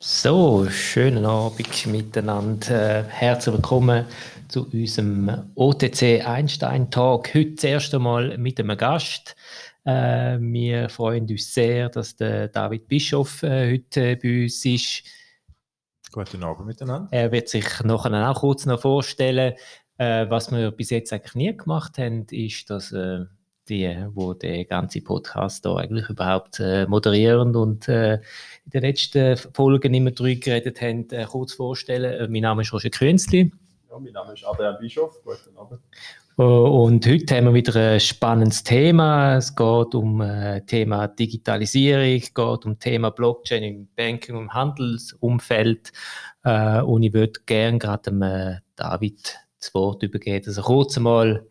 [0.00, 3.02] So, schönen Abend miteinander.
[3.02, 4.06] Herzlich willkommen
[4.46, 7.34] zu unserem OTC Einstein Talk.
[7.34, 9.34] Heute das erste Mal mit einem Gast.
[9.84, 15.02] Äh, wir freuen uns sehr, dass der David Bischof äh, heute bei uns ist.
[16.12, 17.08] Guten Abend miteinander.
[17.10, 19.54] Er wird sich nachher auch kurz noch vorstellen.
[19.96, 23.24] Äh, was wir bis jetzt eigentlich nie gemacht haben, ist, dass äh,
[23.68, 29.36] die, wo der ganze Podcast da eigentlich überhaupt äh, moderieren und äh, in den letzten
[29.36, 32.12] Folgen immer drüber geredet haben, äh, kurz vorstellen.
[32.12, 33.52] Äh, mein Name ist Roger Künzli.
[33.90, 35.20] Ja, mein Name ist Adrian Bischof.
[35.24, 35.80] Guten Abend.
[36.38, 39.38] Und heute haben wir wieder ein spannendes Thema.
[39.38, 45.90] Es geht um äh, Thema Digitalisierung, es geht um Thema Blockchain im Banking- und Handelsumfeld.
[46.44, 50.96] Äh, und ich würde gerne gerade dem äh, David das Wort übergeben, dass er kurz
[50.96, 51.44] einmal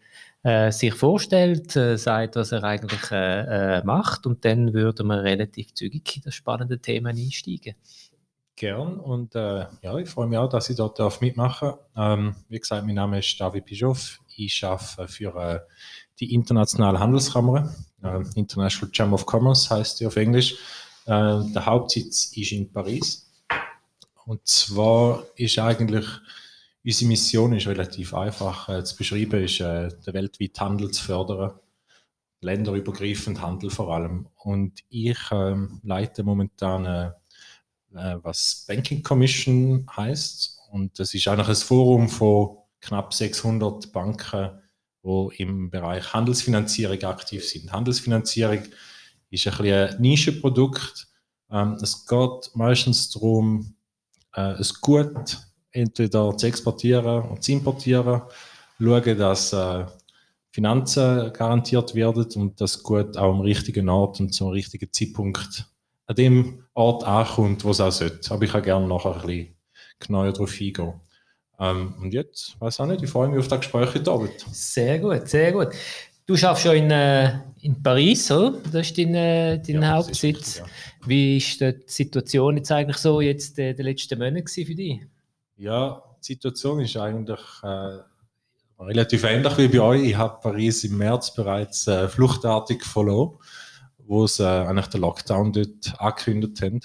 [0.43, 5.23] äh, sich vorstellt, äh, sagt, was er eigentlich äh, äh, macht und dann würden wir
[5.23, 7.75] relativ zügig in das spannende Thema einsteigen.
[8.55, 11.73] Gern und äh, ja, ich freue mich auch, dass ich dort darf mitmachen.
[11.95, 14.19] Ähm, wie gesagt, mein Name ist David Bischoff.
[14.35, 15.59] Ich arbeite für äh,
[16.19, 17.73] die Internationale Handelskammer.
[18.35, 20.55] International Chamber of Commerce heißt die auf Englisch.
[21.07, 23.27] der Hauptsitz ist in Paris.
[24.25, 26.05] Und zwar ist eigentlich
[26.87, 31.59] Unsere Mission ist relativ einfach äh, zu beschreiben, ist äh, den weltweiten Handel zu fördern,
[32.39, 34.29] länderübergreifend Handel vor allem.
[34.35, 37.07] Und ich ähm, leite momentan äh,
[37.93, 44.51] äh, was Banking Commission heißt und das ist eigentlich ein Forum von knapp 600 Banken,
[45.01, 47.69] wo im Bereich Handelsfinanzierung aktiv sind.
[47.69, 48.63] Handelsfinanzierung
[49.29, 51.09] ist ein, ein Nischenprodukt.
[51.51, 53.75] Ähm, es geht meistens darum,
[54.33, 55.46] äh, es gut
[55.77, 58.21] entweder zu exportieren und zu importieren,
[58.79, 59.85] schauen, dass äh,
[60.51, 65.65] Finanzen garantiert werden und das gut auch am richtigen Ort und zum richtigen Zeitpunkt
[66.07, 68.31] an dem Ort ankommt, wo es auch sollte.
[68.31, 69.55] Aber ich kann gerne nachher ein bisschen
[69.99, 70.93] genauer darauf eingehen.
[71.59, 74.45] Ähm, und jetzt, weiß auch nicht, ich freue mich auf das Gespräch heute Abend.
[74.51, 75.69] Sehr gut, sehr gut.
[76.25, 78.59] Du schaffst schon in, äh, in Paris, oder?
[78.71, 80.23] Das ist dein, äh, dein ja, Hauptsitz.
[80.23, 80.65] Richtig, ja.
[81.05, 85.01] Wie ist die Situation jetzt eigentlich so jetzt äh, die letzten Monate für dich?
[85.57, 87.97] Ja, die Situation ist eigentlich äh,
[88.79, 90.03] relativ ähnlich wie bei euch.
[90.03, 93.39] Ich habe Paris im März bereits äh, fluchtartig verloren,
[93.97, 96.81] wo sie äh, eigentlich den Lockdown dort angekündigt haben.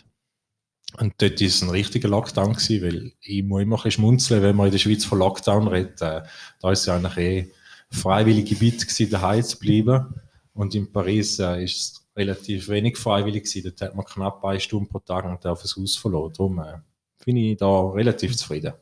[0.98, 4.56] Und dort war es ein richtiger Lockdown gewesen, weil ich muss immer ein schmunzeln, wenn
[4.56, 6.00] man in der Schweiz von Lockdown redet.
[6.00, 6.22] Äh,
[6.60, 7.52] da ist es ja eigentlich eh
[7.90, 10.14] freiwillig Gebiet gewesen, daheim zu bleiben.
[10.54, 13.64] Und in Paris äh, es relativ wenig freiwillig gewesen.
[13.64, 16.32] Dort hat man knapp eine Stunde pro Tag und auf das Haus verloren.
[16.32, 16.78] Darum äh,
[17.24, 18.74] bin ich da relativ zufrieden.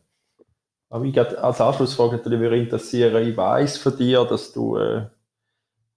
[0.89, 5.07] Aber ich als Anschlussfrage natürlich würde interessieren, ich weiß von dir, dass du äh,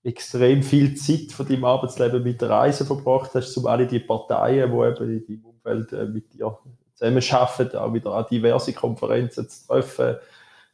[0.03, 4.71] extrem viel Zeit von deinem Arbeitsleben mit der Reise verbracht hast, um alle die Parteien,
[4.71, 6.59] die eben in deinem Umfeld äh, mit dir
[6.93, 10.17] zusammenarbeiten, auch wieder an diverse Konferenzen zu treffen.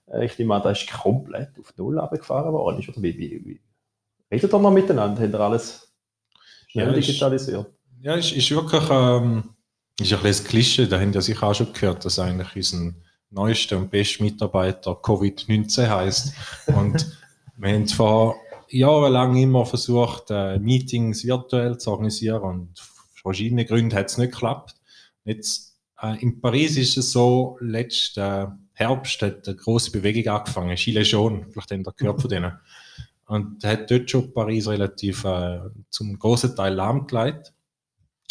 [0.08, 2.84] Äh, ich nehme an, da ist komplett auf Null abgefahren worden.
[2.86, 3.62] Oder wie, wie, wie
[4.30, 5.22] redet ihr noch miteinander?
[5.22, 5.96] Habt ihr alles
[6.68, 7.68] schnell ja, digitalisiert?
[7.68, 8.84] Ist, ja, es ist, ist wirklich...
[8.92, 9.44] Ähm
[10.02, 12.94] ist ein bisschen das Klischee, da haben ja sicher auch schon gehört, dass eigentlich unser
[13.32, 16.34] neuester und bester Mitarbeiter Covid-19 heißt.
[16.68, 17.18] Und
[17.58, 18.36] wir haben zwar
[18.70, 24.32] jahrelang immer versucht, äh, Meetings virtuell zu organisieren und aus verschiedenen Gründen hat es nicht
[24.32, 24.76] geklappt.
[25.26, 31.12] Jetzt, äh, in Paris ist es so, letzten Herbst hat eine große Bewegung angefangen, Gilets
[31.12, 32.54] jaunes, vielleicht habt ihr gehört von denen.
[33.26, 37.54] Und hat dort schon Paris relativ äh, zum großen Teil lahmgelegt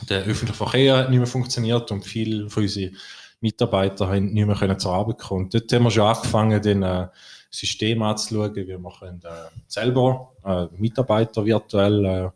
[0.09, 2.97] der öffentliche Verkehr hat nicht mehr funktioniert und viele von unseren
[3.41, 5.45] Mitarbeitern haben nicht mehr können zur Arbeit kommen.
[5.45, 7.09] Und dort haben wir schon angefangen, den äh,
[7.51, 12.31] System anzuschauen, wie wir können, äh, selber äh, Mitarbeiter virtuell äh,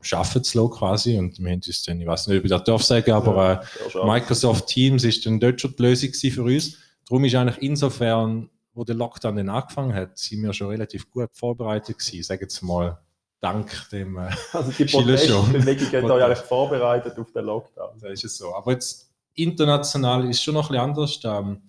[0.00, 1.18] schaffen zu lassen quasi.
[1.18, 4.06] Und wir haben uns dann, ich weiß nicht, ob ich das darf sagen, aber äh,
[4.06, 6.78] Microsoft Teams ist dann dort schon die Lösung für uns.
[7.08, 11.30] Darum ist eigentlich insofern, wo der Lockdown dann angefangen hat, sind wir schon relativ gut
[11.32, 12.98] vorbereitet gewesen, sagen jetzt mal
[13.40, 17.98] dank dem äh, Also die Protestbewegung hat euch eigentlich vorbereitet auf den Lockdown.
[18.00, 18.54] Da ist es so.
[18.54, 21.20] Aber jetzt international ist es schon noch ein bisschen anders.
[21.24, 21.62] Ähm,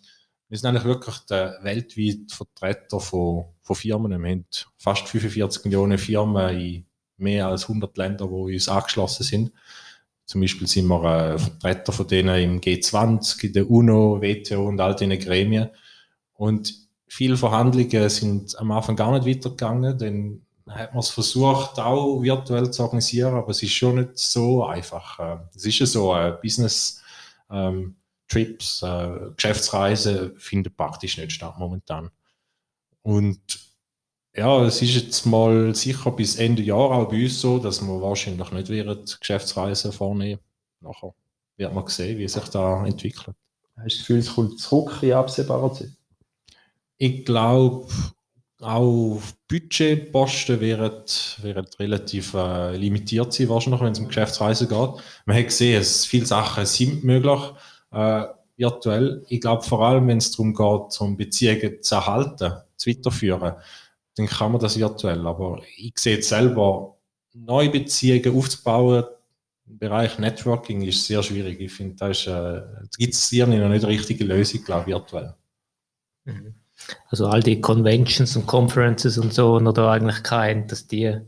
[0.50, 4.22] wir sind eigentlich wirklich der weltweit Vertreter von, von Firmen.
[4.22, 4.46] Wir haben
[4.78, 6.86] fast 45 Millionen Firmen in
[7.18, 9.52] mehr als 100 Ländern, wo uns angeschlossen sind.
[10.26, 14.80] Zum Beispiel sind wir äh, Vertreter von denen im G20, in der UNO, WTO und
[14.80, 15.70] all diesen Gremien.
[16.34, 16.74] Und
[17.08, 22.72] viele Verhandlungen sind am Anfang gar nicht weitergegangen, denn hat man es versucht, auch virtuell
[22.72, 25.20] zu organisieren, aber es ist schon nicht so einfach.
[25.20, 27.02] Ähm, es ist ja so, äh, Business
[27.50, 27.96] ähm,
[28.28, 32.10] Trips, äh, Geschäftsreisen finden praktisch nicht statt momentan.
[33.02, 33.40] Und
[34.36, 38.02] ja, es ist jetzt mal sicher bis Ende Jahr auch bei uns so, dass wir
[38.02, 40.42] wahrscheinlich nicht werden Geschäftsreisen vornehmen
[40.82, 41.14] nachher.
[41.56, 43.36] wird man sehen, wie sich da entwickelt.
[43.78, 45.92] Hast du das Gefühl, es kommt zurück in absehbarer Zeit?
[46.98, 47.88] Ich glaube,
[48.60, 51.04] auch Budgetposten werden,
[51.42, 54.90] werden relativ äh, limitiert sein, wahrscheinlich, wenn es um Geschäftsreisen geht.
[55.26, 57.40] Man hat gesehen, dass viele Sachen sind möglich
[57.92, 58.24] äh,
[58.58, 59.24] virtuell.
[59.30, 63.54] Ich glaube, vor allem, wenn es darum geht, um Beziehungen zu erhalten, zu weiterführen,
[64.16, 65.26] dann kann man das virtuell.
[65.28, 66.98] Aber ich sehe jetzt selber,
[67.34, 69.04] neue Beziehungen aufzubauen,
[69.68, 71.60] im Bereich Networking ist sehr schwierig.
[71.60, 75.36] Ich finde, da, äh, gibt es hier noch nicht die richtige Lösung, glaube ich, virtuell.
[76.26, 76.56] Mhm.
[77.10, 81.20] Also all die Conventions und Conferences und so, oder eigentlich kein, dass die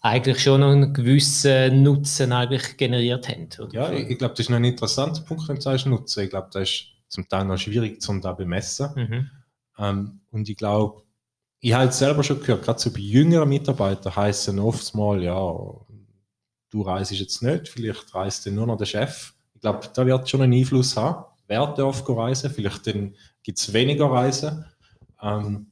[0.00, 3.48] eigentlich schon einen gewissen Nutzen eigentlich generiert haben.
[3.58, 3.72] Oder?
[3.72, 6.24] Ja, ich, ich glaube, das ist noch ein interessanter Punkt, wenn du sagst Nutzen.
[6.24, 8.90] Ich glaube, das ist zum Teil noch schwierig zum da bemessen.
[8.96, 9.30] Mhm.
[9.78, 11.02] Ähm, und ich glaube,
[11.60, 15.36] ich habe es selber schon gehört, gerade so bei jüngeren Mitarbeitern heißen oft mal, ja,
[16.70, 19.34] du reist jetzt nicht, vielleicht reist dann nur noch der Chef.
[19.54, 23.72] Ich glaube, da wird schon einen Einfluss haben, wer darf reisen, vielleicht dann gibt es
[23.72, 24.64] weniger Reisen.
[25.20, 25.66] Ähm,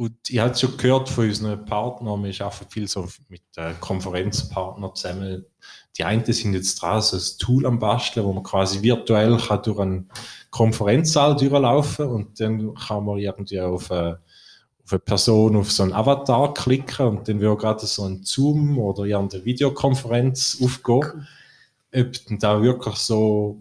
[0.00, 4.94] und ich habe schon gehört von unseren Partnern, wir arbeiten viel so mit äh, Konferenzpartnern
[4.94, 5.44] zusammen.
[5.98, 9.62] Die einen sind jetzt dran, so ein Tool am Basteln, wo man quasi virtuell kann
[9.62, 10.10] durch einen
[10.50, 14.14] Konferenzsaal durchlaufen und dann kann man irgendwie auf, äh,
[14.84, 18.78] auf eine Person, auf so einen Avatar klicken und dann wird gerade so ein Zoom
[18.78, 21.28] oder irgendeine Videokonferenz aufgehen.
[21.94, 23.58] Ob denn da wirklich so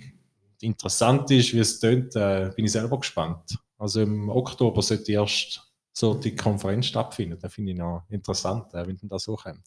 [0.62, 3.58] interessant ist, wie es tönt, äh, bin ich selber gespannt.
[3.78, 5.62] Also im Oktober sollte erst
[5.94, 7.38] so die Konferenz stattfinden.
[7.40, 9.66] Das finde ich noch interessant, äh, wenn das so kommt.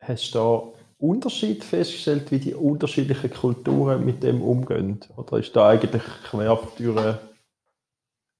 [0.00, 5.00] Hast du da Unterschied festgestellt, wie die unterschiedlichen Kulturen mit dem umgehen?
[5.16, 7.20] Oder ist da eigentlich quer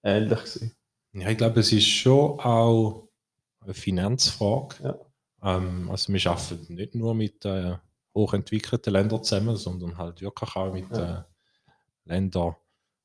[0.02, 0.72] ähnlich gewesen?
[1.12, 3.08] Ja, ich glaube, es ist schon auch
[3.60, 4.76] eine Finanzfrage.
[4.82, 5.56] Ja.
[5.56, 7.76] Ähm, also wir arbeiten nicht nur mit äh,
[8.14, 11.18] hochentwickelten Ländern zusammen, sondern halt wirklich auch mit ja.
[11.18, 11.22] äh,
[12.04, 12.56] Ländern,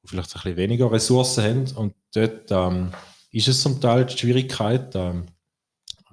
[0.03, 1.71] die vielleicht ein bisschen weniger Ressourcen haben.
[1.75, 2.91] Und dort ähm,
[3.31, 5.25] ist es zum Teil die Schwierigkeit, ähm,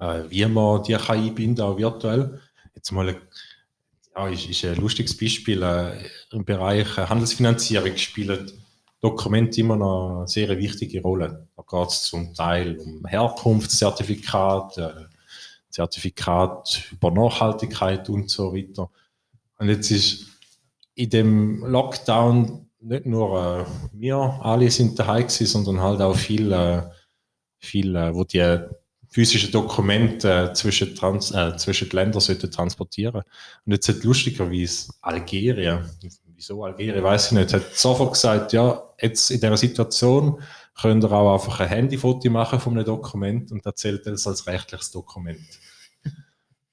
[0.00, 2.40] äh, wie man die kann einbinden, auch virtuell.
[2.74, 3.16] Jetzt mal
[4.14, 5.62] ja, ist, ist ein lustiges Beispiel.
[5.62, 8.50] Äh, Im Bereich Handelsfinanzierung spielen
[9.00, 11.48] Dokumente immer noch eine sehr wichtige Rolle.
[11.56, 14.92] Da geht es zum Teil um Herkunftszertifikat, äh,
[15.72, 18.90] Zertifikat über Nachhaltigkeit und so weiter.
[19.58, 20.26] Und jetzt ist
[20.94, 26.78] in dem Lockdown nicht nur äh, wir alle sind daheim gewesen, sondern halt auch viele,
[26.78, 26.82] äh,
[27.58, 28.58] viele äh, wo die
[29.08, 33.22] physischen Dokumente äh, zwischen, Trans, äh, zwischen die Länder sollten transportieren.
[33.64, 35.88] Und jetzt hat lustigerweise Algerien,
[36.34, 40.42] wieso Algerien, weiß ich nicht, hat sofort gesagt, ja, jetzt in dieser Situation
[40.80, 44.90] könnt ihr auch einfach ein Handyfoto machen von einem Dokument und erzählt das als rechtliches
[44.90, 45.40] Dokument.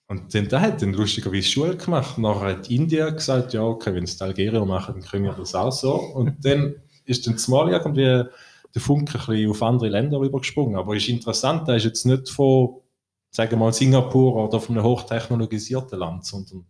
[0.07, 2.17] Und dann, da hat dann lustigerweise Schule gemacht.
[2.17, 5.71] Nachher hat Indien gesagt, ja, okay, wenn es Algerien machen, dann können wir das auch
[5.71, 5.93] so.
[5.93, 6.75] Und dann
[7.05, 8.23] ist dann zumal irgendwie
[8.73, 10.77] der Funke ein bisschen auf andere Länder rübergesprungen.
[10.77, 12.81] Aber ist interessant, da ist jetzt nicht von,
[13.29, 16.65] sagen wir mal, Singapur oder von einem hochtechnologisierten Land, sondern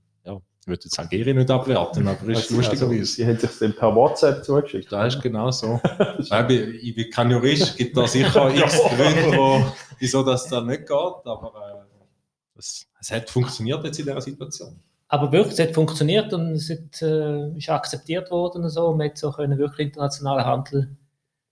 [0.69, 2.99] würde jetzt Algerien nicht abwerten, aber es ist lustigerweise.
[2.99, 4.91] Also, die haben sich dann per WhatsApp zugeschickt.
[4.91, 5.81] Das ist genau so.
[6.19, 9.65] ich, bin kein Jurist, gibt da sicher x Gründe,
[9.99, 14.79] wieso das da nicht geht, aber äh, es, es hat funktioniert jetzt in dieser Situation.
[15.07, 18.97] Aber wirklich, es hat funktioniert und es hat, äh, ist akzeptiert worden und so, und
[18.97, 20.97] man hat so können wirklich internationalen Handel.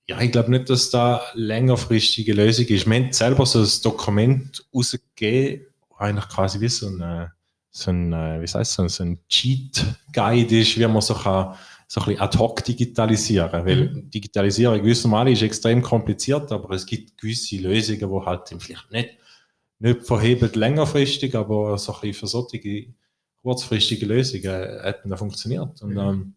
[0.08, 2.88] Ja, ich glaube nicht, dass da längerfristige Lösung ist.
[2.88, 5.66] Wir haben selber so ein Dokument rausgegeben,
[5.98, 7.32] eigentlich quasi wie so ein,
[7.78, 11.56] so ein äh, wie heißt so ein Cheat-Guide ist, wie man so kann,
[11.88, 13.66] so ein bisschen ad hoc digitalisieren.
[13.66, 14.10] Weil mhm.
[14.10, 19.10] Digitalisierung gewissermaßen ist extrem kompliziert, aber es gibt gewisse Lösungen, die halt vielleicht nicht
[19.80, 22.88] nicht verhebt längerfristig, aber so ein bisschen für solche
[23.42, 25.82] kurzfristige Lösungen hätten da funktioniert.
[25.82, 26.00] Und mhm.
[26.00, 26.36] ähm,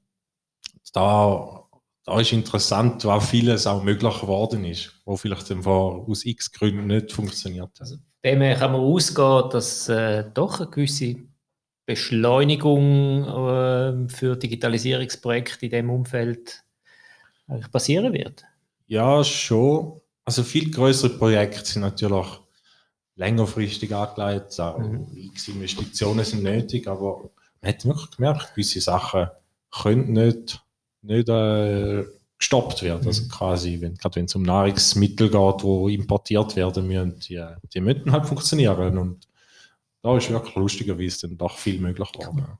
[0.92, 1.64] da,
[2.04, 7.12] da ist interessant, was vieles auch möglich geworden ist, wo vielleicht aus x Gründen nicht
[7.12, 7.80] funktioniert hat.
[7.80, 11.16] Also, dem kann man ausgehen, dass äh, doch eine gewisse
[11.90, 16.62] Beschleunigung äh, für Digitalisierungsprojekte in diesem Umfeld
[17.48, 18.44] eigentlich passieren wird.
[18.86, 20.00] Ja, schon.
[20.24, 22.28] Also viel größere Projekte sind natürlich
[23.16, 24.56] längerfristig angelegt.
[24.78, 25.06] Mhm.
[25.16, 27.30] X Investitionen sind nötig, aber
[27.60, 29.26] man hat wirklich gemerkt, gewisse Sachen
[29.72, 30.62] können nicht,
[31.02, 32.04] nicht äh,
[32.38, 33.04] gestoppt werden.
[33.04, 33.28] Also mhm.
[33.28, 37.44] Also quasi, wenn, gerade wenn es um Nahrungsmittel geht, die importiert werden müssen, die,
[37.74, 38.96] die müssen halt funktionieren.
[38.96, 39.26] Und
[40.02, 42.58] da ist wirklich lustigerweise dann doch viel möglich geworden.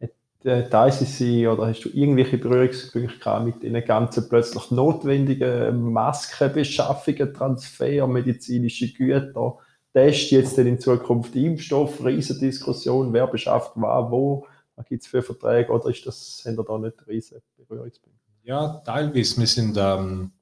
[0.00, 0.12] Hat
[0.44, 8.92] äh, ICC oder hast du irgendwelche Berührungspunkte mit den ganzen plötzlich notwendigen Maskenbeschaffungen, Transfer, medizinische
[8.92, 9.58] Güter,
[9.92, 14.46] Test jetzt dann in Zukunft Impfstoff, Riesendiskussion, wer beschafft war, wo.
[14.88, 18.18] Gibt es für Verträge oder ist das, haben da nicht riesen Berührungspunkte?
[18.44, 19.38] Ja, teilweise.
[19.38, 20.32] Wir sind ähm,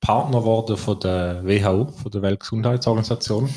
[0.00, 3.50] Partner geworden von der WHO, von der Weltgesundheitsorganisation.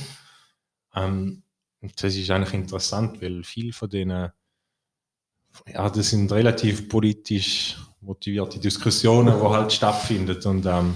[0.95, 1.43] Ähm,
[1.81, 4.31] und das ist eigentlich interessant, weil viele von denen,
[5.67, 10.41] ja, das sind relativ politisch motivierte Diskussionen, die halt stattfinden.
[10.45, 10.95] Und ähm,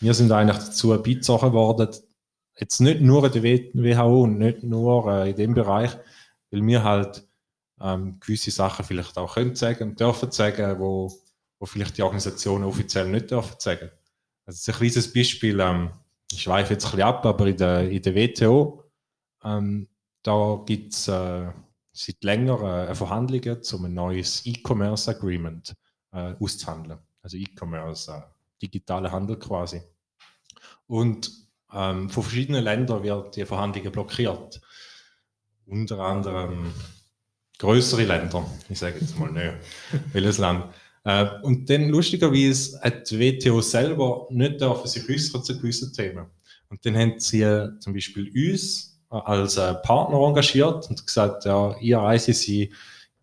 [0.00, 1.88] wir sind eigentlich dazu beizogen worden,
[2.58, 5.90] jetzt nicht nur in der WHO und nicht nur äh, in dem Bereich,
[6.50, 7.26] weil wir halt
[7.80, 11.12] ähm, gewisse Sachen vielleicht auch können sagen und dürfen sagen, wo,
[11.58, 13.90] wo vielleicht die Organisationen offiziell nicht dürfen sagen.
[14.46, 15.90] Also ein kleines Beispiel, ähm,
[16.30, 18.84] ich schweife jetzt ein bisschen ab, aber in der, in der WTO,
[19.42, 19.88] ähm,
[20.24, 21.52] da gibt es äh,
[21.92, 25.74] seit längerem äh, Verhandlungen, um ein neues E-Commerce Agreement
[26.12, 26.98] äh, auszuhandeln.
[27.22, 28.20] Also E-Commerce, äh,
[28.60, 29.80] digitaler Handel quasi.
[30.86, 31.30] Und
[31.72, 34.60] ähm, von verschiedenen Ländern werden die Verhandlungen blockiert.
[35.66, 36.72] Unter anderem
[37.58, 39.54] größere Länder, ich sage jetzt mal nicht,
[40.12, 40.74] welches Land.
[41.04, 46.26] Äh, und dann lustigerweise hat die WTO selber nicht dürfen sich äußern zu gewissen Themen.
[46.70, 51.76] Und dann haben sie äh, zum Beispiel uns als äh, Partner engagiert und gesagt, ja,
[51.80, 52.72] ihr ICC,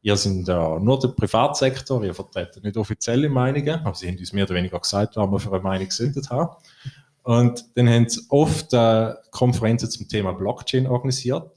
[0.02, 4.34] ihr sind ja nur der Privatsektor, ihr vertreten nicht offizielle Meinungen, aber sie haben uns
[4.34, 6.56] mehr oder weniger gesagt, was wir für eine Meinung gesendet haben.
[7.24, 11.52] Und dann haben sie oft äh, Konferenzen zum Thema Blockchain organisiert.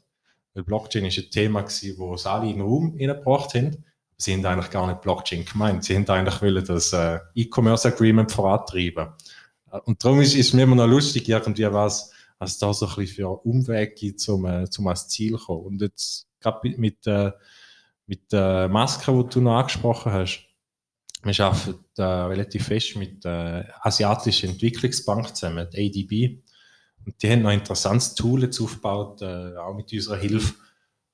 [0.52, 3.84] Weil Blockchain ist ein Thema gewesen, wo sie alle in den Raum hineingebracht haben.
[4.16, 5.84] Sie haben eigentlich gar nicht Blockchain gemeint.
[5.84, 9.08] Sie haben eigentlich wollen das äh, E-Commerce Agreement vorantreiben.
[9.72, 12.94] Äh, und darum ist, es mir immer noch lustig, irgendwie was, was da so ein
[12.96, 15.64] bisschen für Umwege gibt, um, äh, zum ans Ziel zu kommen.
[15.66, 17.32] Und jetzt gerade mit, äh,
[18.06, 20.46] mit der Maske, die du noch angesprochen hast,
[21.22, 26.42] wir arbeiten äh, relativ fest mit der Asiatischen Entwicklungsbank zusammen, der ADB.
[27.06, 30.54] Und die haben noch ein interessantes Tool jetzt aufgebaut, äh, auch mit unserer Hilfe,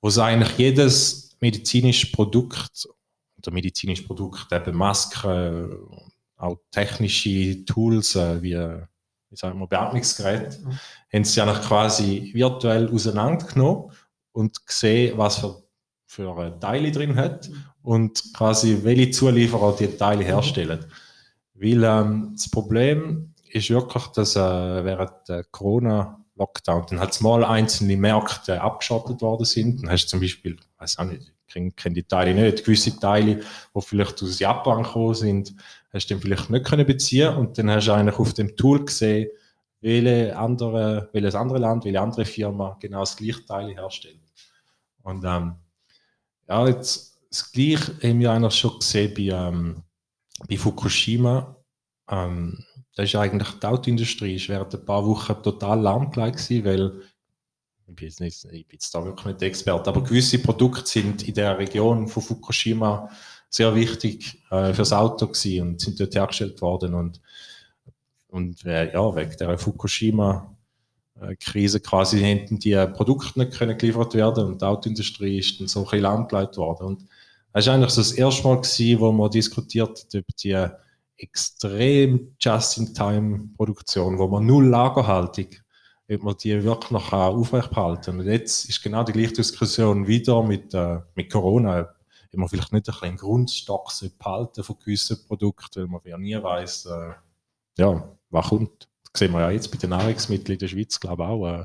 [0.01, 2.89] wo sie eigentlich jedes medizinische Produkt
[3.39, 5.77] oder medizinische Produkt, eben Masken,
[6.37, 8.55] auch technische Tools äh, wie,
[9.31, 10.79] wie sagen wir, Beatmungsgeräte, mhm.
[11.13, 13.93] haben sie eigentlich quasi virtuell auseinandergenommen
[14.33, 15.63] und gesehen, was für,
[16.07, 20.85] für Teile drin hat mhm und quasi welche Zulieferer die Teile herstellen.
[21.55, 27.97] Weil ähm, das Problem ist wirklich, dass äh, während der Corona-Lockdown dann halt mal einzelne
[27.97, 29.83] Märkte abgeschottet worden sind.
[29.83, 33.37] Dann hast du zum Beispiel, weiß auch nicht, kenne die Teile nicht, gewisse Teile,
[33.75, 35.55] die vielleicht aus Japan gekommen sind,
[35.93, 38.85] hast du dann vielleicht nicht können beziehen und dann hast du eigentlich auf dem Tool
[38.85, 39.29] gesehen,
[39.81, 44.21] welche andere, welches andere Land, welche andere Firma genau das gleiche Teil herstellt.
[45.03, 45.55] Und ähm,
[46.49, 49.83] ja, jetzt das Gleiche haben wir eigentlich schon gesehen bei, ähm,
[50.49, 51.57] bei Fukushima.
[52.09, 52.65] Ähm,
[52.95, 57.03] da ist eigentlich die Autoindustrie ist während ein paar Wochen total lahmgelegt gewesen, weil
[57.91, 61.27] ich bin, jetzt nicht, ich bin jetzt da wirklich nicht Experte, aber gewisse Produkte sind
[61.27, 63.11] in der Region von Fukushima
[63.49, 67.21] sehr wichtig äh, fürs Auto gewesen und sind dort hergestellt worden und
[68.29, 70.57] und äh, ja, wegen der Fukushima
[71.39, 75.81] Krise quasi hätten die Produkte nicht können geliefert werden und die Autoindustrie ist dann so
[75.81, 76.87] ein bisschen lahmgelegt worden.
[76.87, 77.07] Und
[77.53, 80.67] das war eigentlich so das erste Mal, gewesen, wo man diskutiert hat über die
[81.17, 85.49] extrem Just-in-Time-Produktion, wo man null Lagerhaltung,
[86.11, 88.21] ob man die wirklich noch aufrechthalten kann.
[88.21, 91.89] Und jetzt ist genau die gleiche Diskussion wieder mit, äh, mit Corona,
[92.33, 96.43] ob man vielleicht nicht ein bisschen Grundstock behalten von gewissen Produkten, weil man ja nie
[96.43, 97.13] weiß, äh,
[97.79, 98.89] ja, was kommt.
[99.13, 101.47] Das sehen wir ja jetzt bei den Nahrungsmitteln in der Schweiz, glaube ich, auch.
[101.47, 101.65] Äh,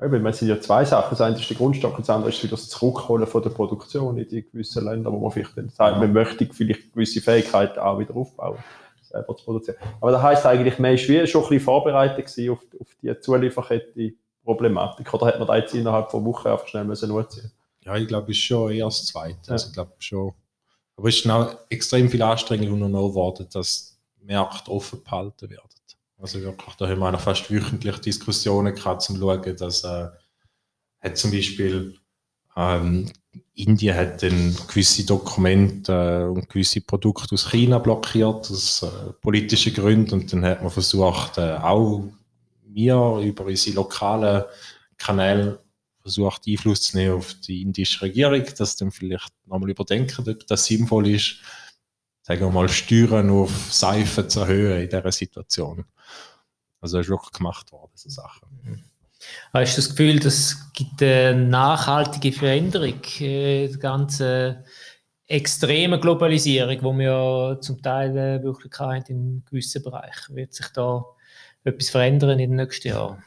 [0.00, 1.10] Eben, es sind ja zwei Sachen.
[1.10, 4.18] Das eine ist der Grundstock und das andere ist wieder das Zurückholen von der Produktion
[4.18, 7.98] in die gewissen Länder, wo man vielleicht dann sagt, man möchte vielleicht gewisse Fähigkeiten auch
[7.98, 8.58] wieder aufbauen,
[9.08, 9.78] selber zu produzieren.
[10.00, 15.12] Aber das heisst eigentlich, man ist wie schon ein bisschen vorbereitet auf, auf die Zulieferkette-Problematik.
[15.14, 17.52] Oder hat man da jetzt innerhalb von Wochen einfach schnell müssen nutzen
[17.84, 19.38] Ja, ich glaube, ist schon eher das Zweite.
[19.46, 19.52] Ja.
[19.52, 20.32] Also, ich glaube schon.
[20.96, 25.62] Aber es ist auch extrem viel Anstrengung unternommen worden, dass Märkte offen behalten werden.
[26.20, 30.08] Also wirklich, da haben wir fast wöchentlich Diskussionen gehabt, zum schauen, dass äh,
[31.00, 31.96] hat zum Beispiel
[32.58, 33.06] ähm,
[33.54, 39.74] Indien hat dann gewisse Dokumente äh, und gewisse Produkte aus China blockiert, aus äh, politischen
[39.74, 40.14] Gründen.
[40.14, 42.04] Und dann hat man versucht, äh, auch
[42.64, 44.44] wir über unsere lokalen
[44.96, 45.60] Kanäle
[46.00, 50.64] versucht, Einfluss zu nehmen auf die indische Regierung, dass dann vielleicht nochmal überdenken, ob das
[50.64, 51.36] sinnvoll ist,
[52.22, 55.84] sagen wir mal, Steuern auf Seife zu erhöhen in dieser Situation.
[56.80, 58.84] Also das ist wirklich gemacht worden, so Sachen.
[59.52, 64.64] Hast du das Gefühl, das gibt eine nachhaltige Veränderung, äh, die ganze
[65.26, 70.36] extreme Globalisierung, die wir zum Teil äh, wirklich haben in gewissen Bereichen?
[70.36, 71.04] Wird sich da
[71.64, 73.22] etwas verändern in den nächsten Jahren?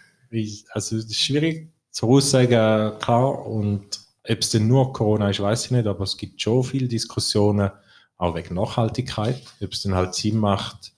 [0.72, 3.46] Also das ist schwierig zu sagen, klar.
[3.46, 6.88] Und Ob es denn nur Corona ist, weiß ich nicht, aber es gibt schon viele
[6.88, 7.72] Diskussionen,
[8.18, 10.94] auch wegen Nachhaltigkeit, ob es denn halt Sinn macht,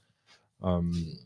[0.62, 1.18] ähm,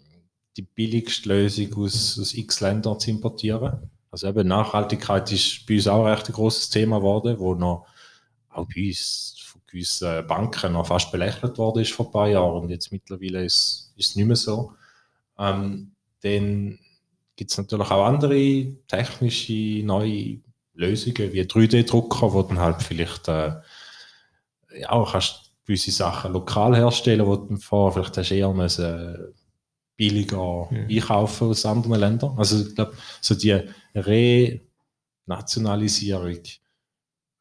[0.58, 3.90] die billigste Lösung aus, aus x Ländern zu importieren.
[4.12, 7.86] Also eben Nachhaltigkeit ist bei uns auch ein recht großes Thema geworden, wo noch
[8.50, 12.64] auch bei uns von gewissen Banken noch fast belächelt worden ist vor ein paar Jahren
[12.64, 14.74] und jetzt mittlerweile ist, es nicht mehr so.
[15.38, 16.80] Ähm, dann
[17.36, 20.40] gibt es natürlich auch andere technische neue
[20.74, 23.54] Lösungen wie 3D-Drucker, wo dann halt vielleicht äh,
[24.80, 29.34] ja, auch kannst gewisse Sachen lokal herstellen, wo du vorher vielleicht hast eher müssen,
[29.98, 30.88] billiger mhm.
[30.90, 32.38] einkaufen aus anderen Ländern.
[32.38, 33.60] Also ich glaube, so die
[35.28, 36.40] Renationalisierung,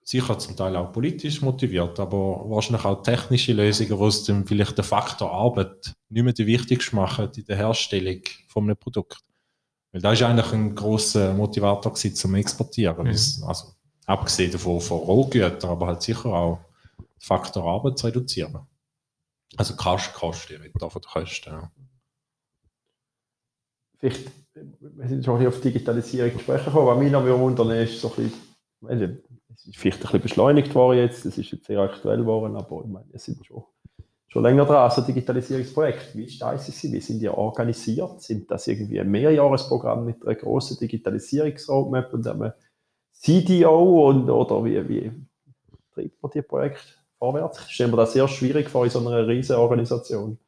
[0.03, 4.79] sicher zum Teil auch politisch motiviert, aber wahrscheinlich auch technische Lösungen, wo es dann vielleicht
[4.79, 9.19] den Faktor Arbeit nicht mehr die wichtigste machen in der Herstellung von einem Produkt.
[9.93, 13.07] Weil da ist eigentlich ein großer Motivator gewesen, zum Exportieren.
[13.07, 13.45] Mhm.
[13.47, 13.75] Also,
[14.07, 16.61] abgesehen davon von Rohgütern, aber halt sicher auch
[17.19, 18.67] Faktor Arbeit zu reduzieren.
[19.57, 21.51] Also Kosten, ich rede da von den Kosten.
[21.51, 21.71] Ja
[23.99, 28.31] vielleicht, wir sind schon auf Digitalisierung sprechen gekommen, was mich noch wundern ist, so ein
[28.89, 29.23] bisschen,
[29.55, 32.83] es ist vielleicht ein bisschen beschleunigt worden jetzt, es ist jetzt sehr aktuell geworden, aber
[32.85, 33.65] ich meine, es sind schon,
[34.29, 36.19] schon länger dran, also Digitalisierungsprojekte.
[36.19, 36.93] Wie ist das ICC?
[36.93, 38.21] Wie sind die organisiert?
[38.21, 42.53] Sind das irgendwie ein Mehrjahresprogramm mit einer großen Digitalisierungsroadmap und einem
[43.13, 45.13] CDO und, oder wie, wie
[45.95, 46.83] treibt man die Projekte
[47.19, 47.61] vorwärts?
[47.67, 50.39] Ich stelle mir das sehr schwierig vor in so einer riesen Organisation.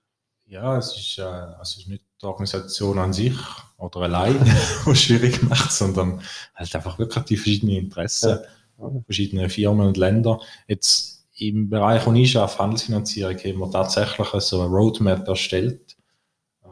[0.47, 3.37] Ja, es ist, äh, also es ist nicht die Organisation an sich
[3.77, 4.37] oder allein,
[4.85, 6.21] was schwierig macht, sondern
[6.55, 8.39] halt einfach wirklich die verschiedenen Interessen,
[8.79, 8.91] ja.
[9.05, 10.41] verschiedene Firmen und Länder.
[10.67, 15.97] Jetzt im Bereich, wo ich arbeite, Handelsfinanzierung, haben wir tatsächlich so eine Roadmap erstellt,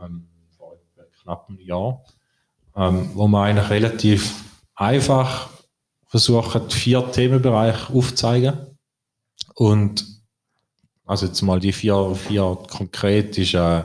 [0.02, 0.26] ähm,
[0.56, 0.76] vor
[1.22, 2.04] knapp einem Jahr,
[2.74, 5.50] ähm, wo wir eigentlich relativ einfach
[6.06, 8.76] versuchen, vier Themenbereiche aufzuzeigen
[9.54, 10.04] und
[11.04, 13.85] also jetzt mal die vier, vier konkret ist, äh,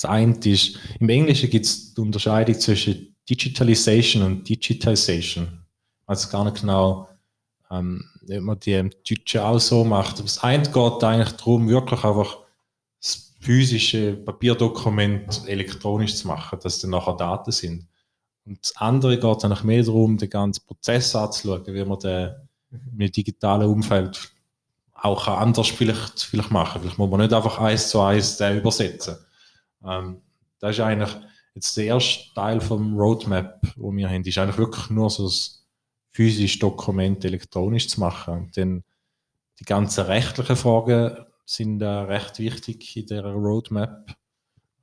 [0.00, 5.48] das eine ist, im Englischen gibt es die Unterscheidung zwischen Digitalization und Digitization.
[6.06, 7.08] Also gar nicht genau,
[7.70, 10.20] ähm, ob man die im Deutschen auch so macht.
[10.20, 12.38] Das eine geht eigentlich darum, wirklich einfach
[13.00, 17.88] das physische Papierdokument elektronisch zu machen, dass dann nachher Daten sind.
[18.46, 22.34] Und das andere geht eigentlich mehr darum, den ganzen Prozess anzuschauen, wie man den
[22.70, 24.30] im digitalen Umfeld
[24.94, 26.82] auch anders vielleicht, vielleicht machen.
[26.82, 29.16] Vielleicht muss man nicht einfach eins zu eins den übersetzen.
[29.84, 30.22] Ähm,
[30.60, 31.16] das ist eigentlich
[31.54, 35.66] jetzt der erste Teil vom Roadmap, wo wir haben, ist eigentlich wirklich nur so das
[36.10, 38.34] physische Dokument elektronisch zu machen.
[38.34, 38.84] Und dann
[39.60, 44.14] die ganzen rechtlichen Fragen sind äh, recht wichtig in der Roadmap.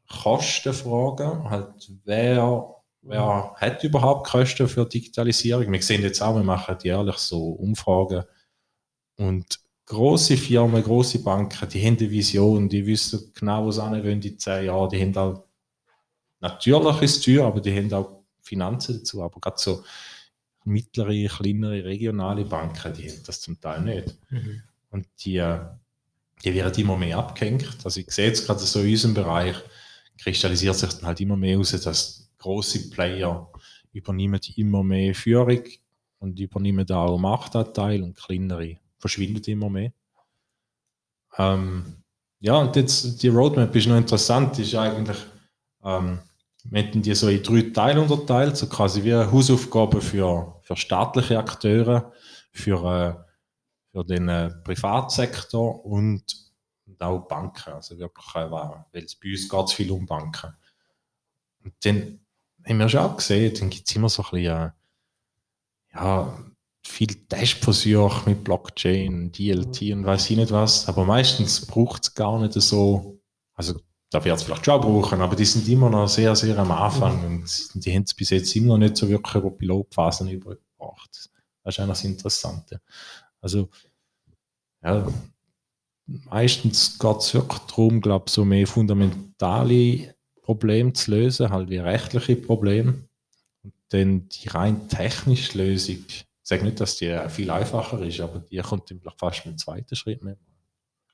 [0.07, 5.71] Kostenfragen, halt wer, wer hat überhaupt Kosten für Digitalisierung?
[5.71, 8.23] Wir sehen jetzt auch, wir machen jährlich so Umfragen
[9.17, 14.21] und große Firmen, große Banken, die haben eine Vision, die wissen genau, wo sie wollen
[14.21, 14.89] in zehn Jahren.
[14.89, 15.45] Die haben auch
[16.39, 19.23] natürlich ist teuer, aber die haben auch Finanzen dazu.
[19.23, 19.83] Aber gerade so
[20.63, 24.17] mittlere, kleinere, regionale Banken, die haben das zum Teil nicht.
[24.29, 24.61] Mhm.
[24.91, 25.43] Und die,
[26.43, 27.77] die werden immer mehr abgehängt.
[27.83, 29.55] Also ich sehe jetzt gerade so in unserem Bereich,
[30.17, 33.51] kristallisiert sich dann halt immer mehr aus, dass große Player
[33.91, 35.63] übernehmen immer mehr Führung
[36.19, 39.91] und übernehmen da auch Machtanteil und kleinere verschwindet immer mehr.
[41.37, 42.03] Ähm,
[42.39, 45.17] ja, und jetzt die Roadmap ist noch interessant, ist eigentlich,
[45.83, 46.19] ähm,
[46.63, 50.75] wir hätten die so in drei Teile unterteilt, so quasi wie eine Hausaufgabe für, für
[50.75, 52.13] staatliche Akteure,
[52.51, 53.13] für, äh,
[53.91, 56.23] für den äh, Privatsektor und,
[56.87, 57.73] und, auch Banken.
[57.73, 60.51] Also wirklich, äh, weil es bei uns geht viel um Banken.
[61.63, 62.19] Und dann
[62.67, 64.71] haben wir schon auch gesehen, dann gibt es immer so ein bisschen, äh,
[65.93, 66.54] ja,
[66.87, 72.39] viel Testversuche mit Blockchain, DLT und weiß ich nicht was, aber meistens braucht es gar
[72.39, 73.19] nicht so,
[73.55, 73.79] also
[74.11, 77.19] da wird es vielleicht schon brauchen, aber die sind immer noch sehr, sehr am Anfang
[77.19, 77.37] mhm.
[77.73, 81.29] und die haben es bis jetzt immer noch nicht so wirklich über Pilotphasen übergebracht.
[81.63, 82.81] Das ist eigentlich das Interessante.
[83.41, 83.69] Also,
[84.83, 85.07] ja,
[86.05, 91.79] meistens geht es wirklich darum, glaube ich, so mehr fundamentale Probleme zu lösen, halt wie
[91.79, 93.07] rechtliche Probleme.
[93.63, 96.05] Und dann die rein technische Lösung,
[96.47, 99.95] sage nicht, dass die viel einfacher ist, aber die kommt vielleicht fast mit dem zweiten
[99.95, 100.37] Schritt mehr.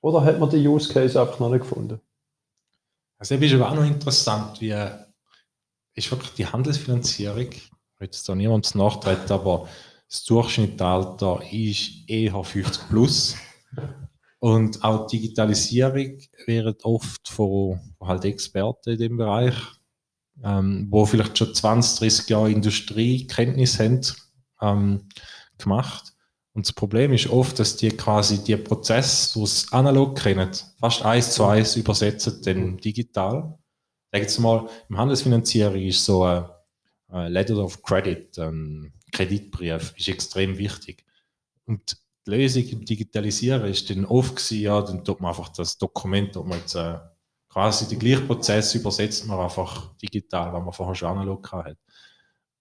[0.02, 2.02] Oder hat man den Use Case einfach noch nicht gefunden?
[3.18, 4.76] Also, das ist aber auch noch interessant, wie
[5.94, 9.68] ist wirklich die Handelsfinanzierung, ich will jetzt da niemand nachtreten, aber
[10.10, 13.36] das Durchschnittsalter ist eher 50 plus.
[14.40, 16.18] Und auch Digitalisierung
[16.48, 19.56] wird oft von, von halt Experten in dem Bereich,
[20.44, 24.02] ähm, wo vielleicht schon 20, 30 Jahre Industriekenntnis haben,
[24.62, 25.08] ähm,
[25.58, 26.14] gemacht.
[26.54, 31.04] Und das Problem ist oft, dass die quasi die Prozess, die sie analog kennen, fast
[31.04, 33.58] eins zu eins übersetzen, dann digital.
[34.12, 36.46] Sagen Sie mal, im Handelsfinanzierung ist so ein,
[37.08, 41.06] ein Letter of Credit, ein Kreditbrief, ist extrem wichtig.
[41.66, 41.98] Und
[42.28, 46.34] die Lösung im Digitalisieren ist dann oft gewesen, ja, dann tut man einfach das Dokument,
[46.34, 47.00] tut man jetzt, äh,
[47.52, 51.78] quasi den gleichen Prozess übersetzt man einfach digital, weil man vorher schon analog hat.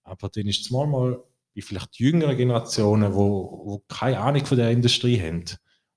[0.03, 1.23] Aber dann ist es manchmal
[1.55, 5.45] wie vielleicht jüngeren Generationen, wo, wo keine Ahnung von der Industrie haben.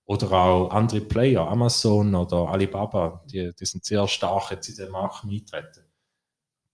[0.06, 4.92] Oder auch andere Player, Amazon oder Alibaba, die, die sind sehr stark jetzt in den
[4.92, 5.86] Markt eintreten.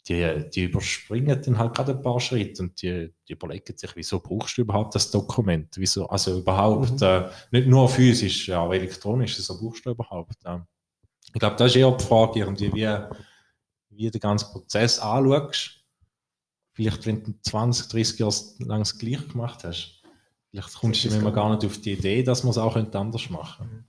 [0.08, 4.20] Die, die überspringen dann halt gerade ein paar Schritte und die, die überlegen sich, wieso
[4.20, 5.70] brauchst du überhaupt das Dokument?
[5.76, 7.08] Wieso, also überhaupt, mhm.
[7.08, 10.38] äh, nicht nur physisch, ja, auch elektronisch, wieso brauchst du überhaupt?
[10.46, 10.60] Äh.
[11.28, 12.88] Ich glaube, das ist eher die Frage, irgendwie, wie,
[13.90, 15.79] wie du den ganzen Prozess anschaust
[16.80, 20.02] vielleicht wenn du 20, 30 Jahre lang das Gleiche gemacht hast,
[20.50, 23.68] vielleicht kommst du immer gar nicht auf die Idee, dass man es auch anders machen
[23.68, 23.86] könnte.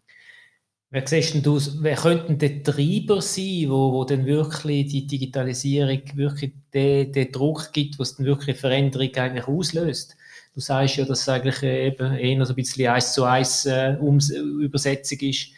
[0.92, 6.52] Wer siehst du, wer könnten die Treiber sein, wo, wo dann wirklich die Digitalisierung wirklich
[6.74, 10.16] den, den Druck gibt, was dann wirklich Veränderung eigentlich auslöst?
[10.52, 13.92] Du sagst ja, dass es eigentlich eben eher so ein bisschen eins zu eins äh,
[13.92, 15.50] Übersetzung ist.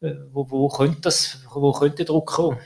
[0.00, 2.58] Äh, wo, wo, könnte das, wo könnte der Druck kommen?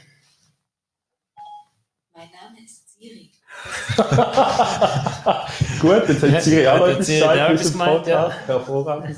[5.81, 8.09] Gut, jetzt hat Siri auch etwas gesagt diesem Podcast.
[8.09, 8.31] Ja.
[8.47, 9.17] Hervorragend.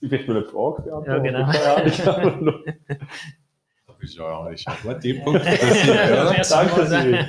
[0.00, 1.24] Ich möchte nur eine Frage beantworten.
[1.24, 1.46] Ja, genau.
[3.86, 5.34] das ist ja, ist ja ein guter Input.
[6.50, 7.24] Danke, Siri.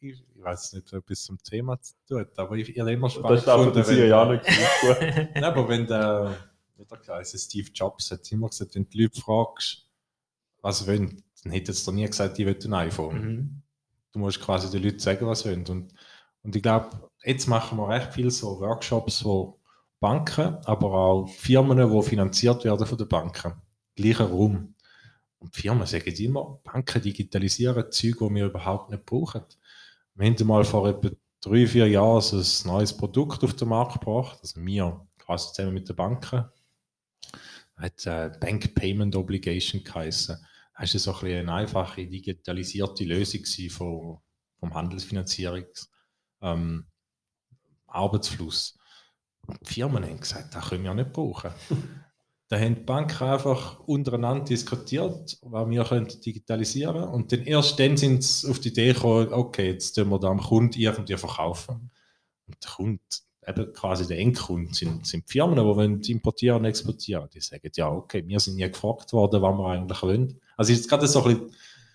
[0.00, 3.46] Ich, weiß nicht, ob etwas zum Thema zu tun aber ich, ich immer spannend.
[3.46, 4.44] Das der Siri ja nicht
[4.80, 4.96] gut.
[5.00, 6.34] Nein, aber wenn der,
[6.78, 9.86] der Kreis Steve Jobs hat immer gesagt, wenn du Leute fragst,
[10.60, 13.20] was wollen, dann hätte es doch nie gesagt, die wollen ein iPhone.
[13.20, 13.61] Mhm
[14.12, 15.66] du musst quasi den Leuten sagen, was sie wollen.
[15.66, 15.94] Und,
[16.42, 19.58] und ich glaube, jetzt machen wir recht viel so Workshops, wo
[20.00, 23.54] Banken, aber auch Firmen, die finanziert werden von den Banken,
[23.94, 24.74] gleicher Raum.
[25.38, 29.42] Und die Firmen sagen immer, Banken digitalisieren Zeug, die wir überhaupt nicht brauchen.
[30.14, 33.94] Wir haben mal vor etwa drei, vier Jahren so ein neues Produkt auf den Markt
[33.94, 36.44] gebracht, also wir quasi zusammen mit den Banken,
[37.76, 40.36] hat äh, Bank Payment Obligation geheißen
[40.82, 44.18] ist es so ein eine einfache, digitalisierte Lösung von,
[44.58, 45.90] vom Handelsfinanzierungs
[46.42, 46.86] ähm,
[47.86, 48.78] Arbeitsfluss.
[49.48, 51.50] Die Firmen haben gesagt, das können wir nicht brauchen.
[52.48, 57.08] da haben die Banken einfach untereinander diskutiert, was wir können digitalisieren können.
[57.08, 60.28] Und dann erst dann sind sie auf die Idee gekommen, okay, jetzt tun wir da
[60.28, 61.90] am Kunden irgendwie verkaufen.
[62.46, 63.02] Und der Kunde
[63.46, 67.28] eben quasi der Endkunden sind, sind Firmen, die wollen importieren und exportieren.
[67.32, 70.40] Die sagen, ja, okay, wir sind nie gefragt worden, was wir eigentlich wollen.
[70.56, 71.50] Also ist gerade so ein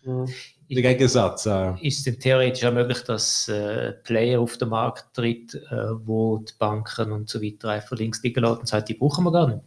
[0.08, 1.46] bisschen der Gegensatz.
[1.46, 1.74] Äh.
[1.82, 6.38] Ist es denn theoretisch auch möglich, dass äh, Player auf den Markt tritt, äh, wo
[6.38, 9.48] die Banken und so weiter einfach links liegen lassen und sagen, die brauchen wir gar
[9.48, 9.62] nicht?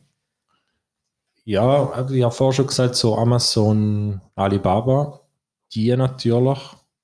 [1.45, 5.21] Ja, also ich habe vorher schon gesagt, so Amazon, Alibaba,
[5.73, 6.59] die natürlich,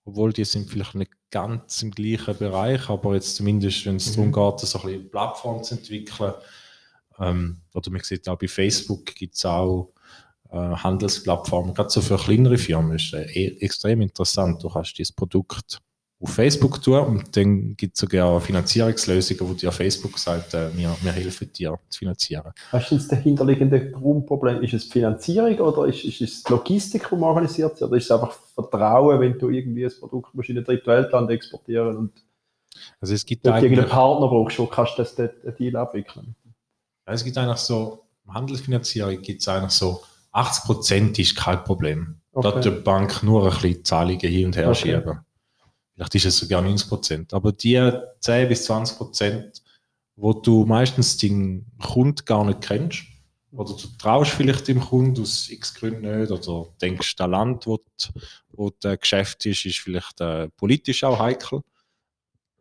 [0.04, 4.32] obwohl die sind vielleicht nicht ganz im gleichen Bereich, aber jetzt zumindest, wenn es mhm.
[4.32, 6.34] darum geht, so ein bisschen Plattform zu entwickeln,
[7.18, 9.92] ähm, oder man sieht auch bei Facebook gibt es auch
[10.56, 14.62] äh, Handelsplattformen, gerade so für kleinere Firmen ist äh, e extrem interessant.
[14.62, 15.80] Du kannst dieses Produkt
[16.18, 20.96] auf Facebook tun und dann gibt es sogar Finanzierungslösungen, wo dir Facebook sagt, äh, wir,
[21.02, 22.52] wir helfen dir zu finanzieren.
[22.70, 24.62] Was ist das dahinterliegende Grundproblem?
[24.62, 28.32] Ist es Finanzierung oder ist, ist es Logistik, die man organisiert oder ist es einfach
[28.54, 32.12] Vertrauen, wenn du irgendwie ein Produkt musst in ein Drittweltland exportieren und
[33.00, 36.34] also es gibt irgendeinen Partner brauchst, wo kannst du das den Deal abwickeln?
[37.06, 40.02] Ja, es gibt eigentlich so, Handelsfinanzierung gibt es eigentlich so
[40.36, 42.20] 80 Prozent ist kein Problem.
[42.32, 42.52] Okay.
[42.52, 44.96] Da die Bank nur ein bisschen Zahlungen hin und her okay.
[44.96, 45.20] schieben.
[45.94, 47.34] Vielleicht ist es sogar 90 Prozent.
[47.34, 49.62] Aber die 10 bis 20 Prozent,
[50.14, 53.04] wo du meistens den Kunden gar nicht kennst,
[53.52, 57.78] oder du traust vielleicht dem Kunden aus x Gründen nicht, oder denkst, das Land, wo,
[57.78, 58.20] die,
[58.50, 61.62] wo das Geschäft ist, ist vielleicht äh, politisch auch heikel.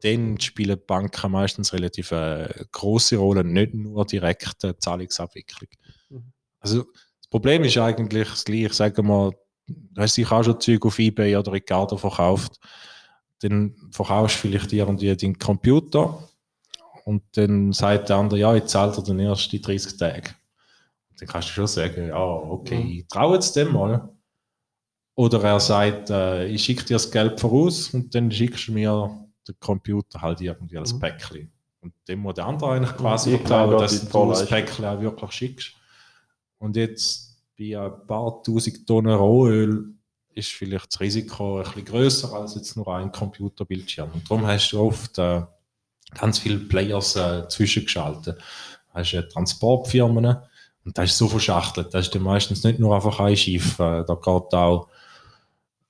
[0.02, 5.70] Dann spielen Banken meistens relativ äh, große Rolle, nicht nur direkte Zahlungsabwicklung.
[6.10, 6.32] Mhm.
[6.60, 6.86] Also
[7.26, 8.72] das Problem ist eigentlich das gleiche.
[8.72, 9.32] Sagen wir,
[9.98, 12.60] hast dich auch schon Zeug auf Ebay oder Ricardo verkauft.
[13.40, 16.24] Dann verkaufst du vielleicht irgendwie deinen Computer
[17.06, 20.36] und dann sagt der andere, ja, ich zahle dir den ersten 30 Tage.
[21.18, 24.10] Dann kannst du schon sagen, ja, okay, ich traue jetzt dem mal.
[25.16, 29.28] Oder er sagt, äh, ich schicke dir das Geld voraus und dann schickst du mir
[29.48, 31.00] den Computer halt irgendwie als mhm.
[31.00, 31.52] Päckchen.
[31.80, 35.74] Und dem muss der andere eigentlich quasi vertrauen, dass du das Päckchen auch wirklich schickst.
[36.66, 39.94] Und jetzt bei ein paar tausend Tonnen Rohöl
[40.34, 44.10] ist vielleicht das Risiko ein bisschen größer als jetzt nur ein Computerbildschirm.
[44.12, 45.44] Und darum hast du oft äh,
[46.20, 48.40] ganz viele Players äh, zwischengeschaltet.
[48.92, 50.38] Da hast äh, Transportfirmen
[50.84, 51.94] und das ist so verschachtelt.
[51.94, 53.80] Das ist dann meistens nicht nur einfach ein Schiff.
[53.80, 54.90] Äh, da geht auch,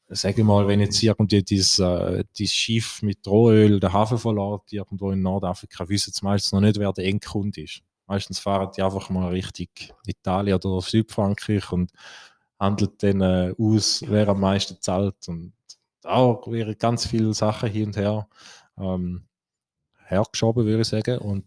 [0.10, 4.74] sage ich mal, wenn jetzt irgendwie dieses, äh, dieses Schiff mit Rohöl den Hafen verlässt,
[4.74, 7.82] irgendwo in Nordafrika, wissen sie meistens noch nicht, wer der Endkunde ist.
[8.08, 9.68] Meistens fahren die einfach mal Richtung
[10.06, 11.91] Italien oder Südfrankreich und
[12.60, 15.28] handelt dann äh, aus, wer am meisten zahlt.
[15.28, 15.54] Und
[16.02, 18.28] da wären ganz viele Sachen hin und her
[18.78, 19.24] ähm,
[20.06, 21.18] hergeschoben, würde ich sagen.
[21.18, 21.46] Und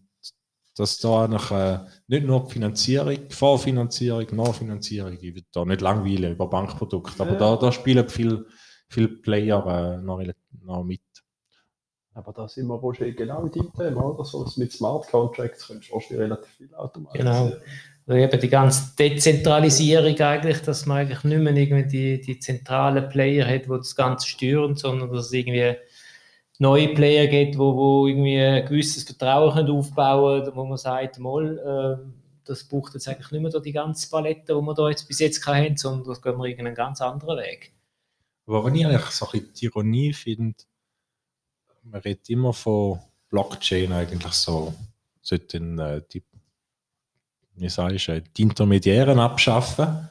[0.75, 6.49] dass da eigentlich, äh, nicht nur Finanzierung, Vorfinanzierung, Nachfinanzierung, ich will da nicht langweilen über
[6.49, 7.37] Bankprodukte, aber ja.
[7.37, 8.45] da, da spielen viele
[8.89, 10.21] viel Player äh, noch,
[10.63, 11.01] noch mit.
[12.19, 14.25] Aber da sind wir Roger genau in dem Thema, oder?
[14.25, 17.49] So mit Smart Contracts könntest du wahrscheinlich relativ viel automatisieren.
[17.49, 17.57] Genau.
[18.07, 23.07] Also eben die ganze Dezentralisierung eigentlich, dass man eigentlich nicht mehr irgendwie die, die zentralen
[23.07, 25.75] Player hat, die das Ganze steuern, sondern dass es irgendwie
[26.57, 32.01] neue Player gibt, wo, wo irgendwie ein gewisses Vertrauen aufbauen können, wo man sagt, mal,
[32.03, 32.11] äh,
[32.43, 35.45] das braucht jetzt eigentlich nicht mehr die ganze Palette, die wir da jetzt bis jetzt
[35.47, 37.71] haben, sondern das gehen wir irgendeinen ganz anderen Weg.
[38.45, 40.57] Aber wenn ich eigentlich so ein bisschen die Ironie finde,
[41.89, 42.99] man redet immer von
[43.29, 44.73] Blockchain eigentlich so,
[45.21, 46.23] sollten äh, die
[47.59, 50.09] wie sagst du, die Intermediären abschaffen.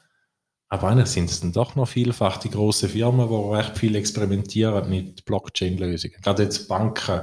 [0.69, 4.88] Aber eigentlich sind es dann doch noch vielfach die großen Firmen, die recht viel experimentieren
[4.91, 6.21] mit Blockchain-Lösungen.
[6.21, 7.23] Gerade jetzt Banken.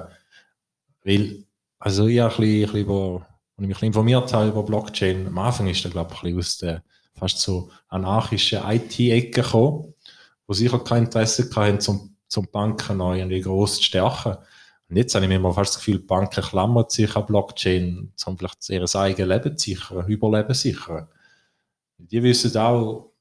[1.03, 1.45] Weil,
[1.77, 3.21] also ich, ein bisschen, ein bisschen, wo,
[3.55, 6.39] wo ich mich informiert habe über Blockchain, am Anfang ist da, glaube ich, ein bisschen
[6.39, 9.93] aus der fast so anarchischen IT-Ecke gekommen,
[10.47, 14.37] wo sicher kein Interesse hatten, zum, zum Banken neu irgendwie gross zu stärken.
[14.89, 18.13] Und jetzt habe ich mir immer fast das Gefühl, die Banken klammern sich an Blockchain,
[18.25, 21.07] um vielleicht ihr eigenes Leben zu sichern, Überleben zu sichern.
[21.97, 23.13] Die wissen auch,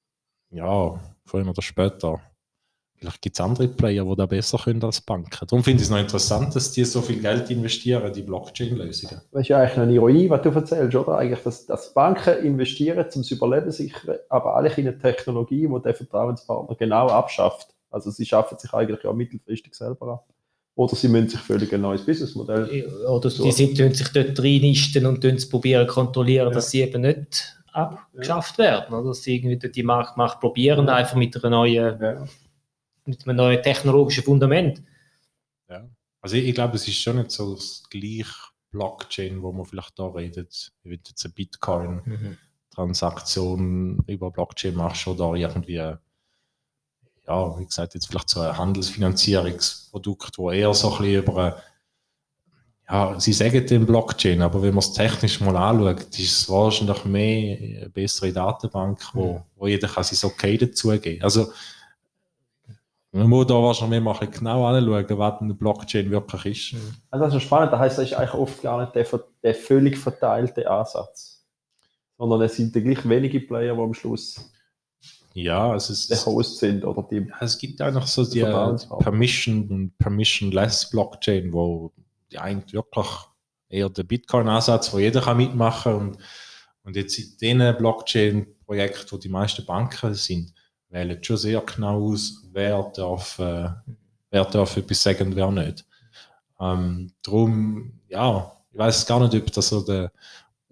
[0.50, 2.20] ja, früher oder später,
[2.96, 5.46] vielleicht gibt es andere Player, die da besser können als Banken.
[5.46, 9.20] Darum finde ich es noch interessant, dass die so viel Geld investieren in die Blockchain-Lösungen.
[9.31, 11.18] Das ist ja eigentlich eine Ironie, was du erzählst, oder?
[11.18, 15.83] Eigentlich, dass, dass Banken investieren, um das Überleben sichern, aber alle in eine Technologie, die
[15.83, 17.74] der Vertrauenspartner genau abschafft.
[17.94, 20.28] Also sie schaffen sich eigentlich auch mittelfristig selber ab.
[20.74, 22.92] Oder sie müssen sich völlig ein neues Businessmodell.
[23.07, 26.54] Oder sie sind, sich dort reinisten und probieren kontrollieren, ja.
[26.54, 28.64] dass sie eben nicht abgeschafft ja.
[28.64, 28.96] werden.
[28.96, 30.96] Oder dass sie irgendwie die Markt, Markt probieren, ja.
[30.96, 32.26] einfach mit, einer neuen, ja.
[33.04, 34.83] mit einem neuen technologischen Fundament.
[35.68, 35.88] Ja.
[36.20, 38.35] Also ich, ich glaube, es ist schon nicht so das gleiche
[38.72, 44.02] Blockchain, wo man vielleicht da redet, wie jetzt eine Bitcoin-Transaktion mhm.
[44.09, 45.94] über Blockchain machst oder irgendwie
[47.27, 51.63] ja, wie gesagt, jetzt vielleicht so ein Handelsfinanzierungsprodukt, wo eher so ein bisschen über,
[52.89, 57.05] ja, sie sagen den Blockchain, aber wenn man es technisch mal anschaut, ist es wahrscheinlich
[57.07, 61.23] mehr eine bessere Datenbank, wo, wo jeder kann sein Okay dazugeben.
[61.23, 61.51] Also,
[63.13, 66.83] man muss da wahrscheinlich mal ein genau anschauen, was eine Blockchain wirklich ist.
[67.11, 69.07] Also das ist spannend, das heißt, das ist eigentlich oft gar nicht der,
[69.43, 71.47] der völlig verteilte Ansatz,
[72.19, 74.51] sondern es sind gleich wenige Player, die am Schluss
[75.35, 76.11] ja, es ist.
[76.11, 77.27] Der Host sind oder die.
[77.40, 78.40] Es gibt auch noch so die
[79.01, 81.92] Permission und Permissionless Blockchain, wo
[82.31, 83.09] die eigentlich wirklich
[83.68, 86.18] eher der Bitcoin-Ansatz, wo jeder kann mitmachen und,
[86.85, 90.55] und jetzt in den Blockchain-Projekten, wo die meisten Banken sind,
[90.88, 93.70] wählen schon sehr genau aus, wer darf, äh,
[94.31, 95.85] wer darf etwas sagen und wer nicht.
[96.61, 100.12] Ähm, darum, ja, ich weiß gar nicht, ob das so der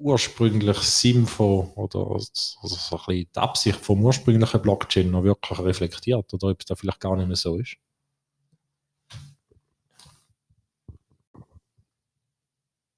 [0.02, 0.78] ursprünglich
[1.26, 6.48] von oder, oder so ein bisschen die Absicht vom ursprünglichen Blockchain noch wirklich reflektiert oder
[6.48, 7.76] ob es da vielleicht gar nicht mehr so ist.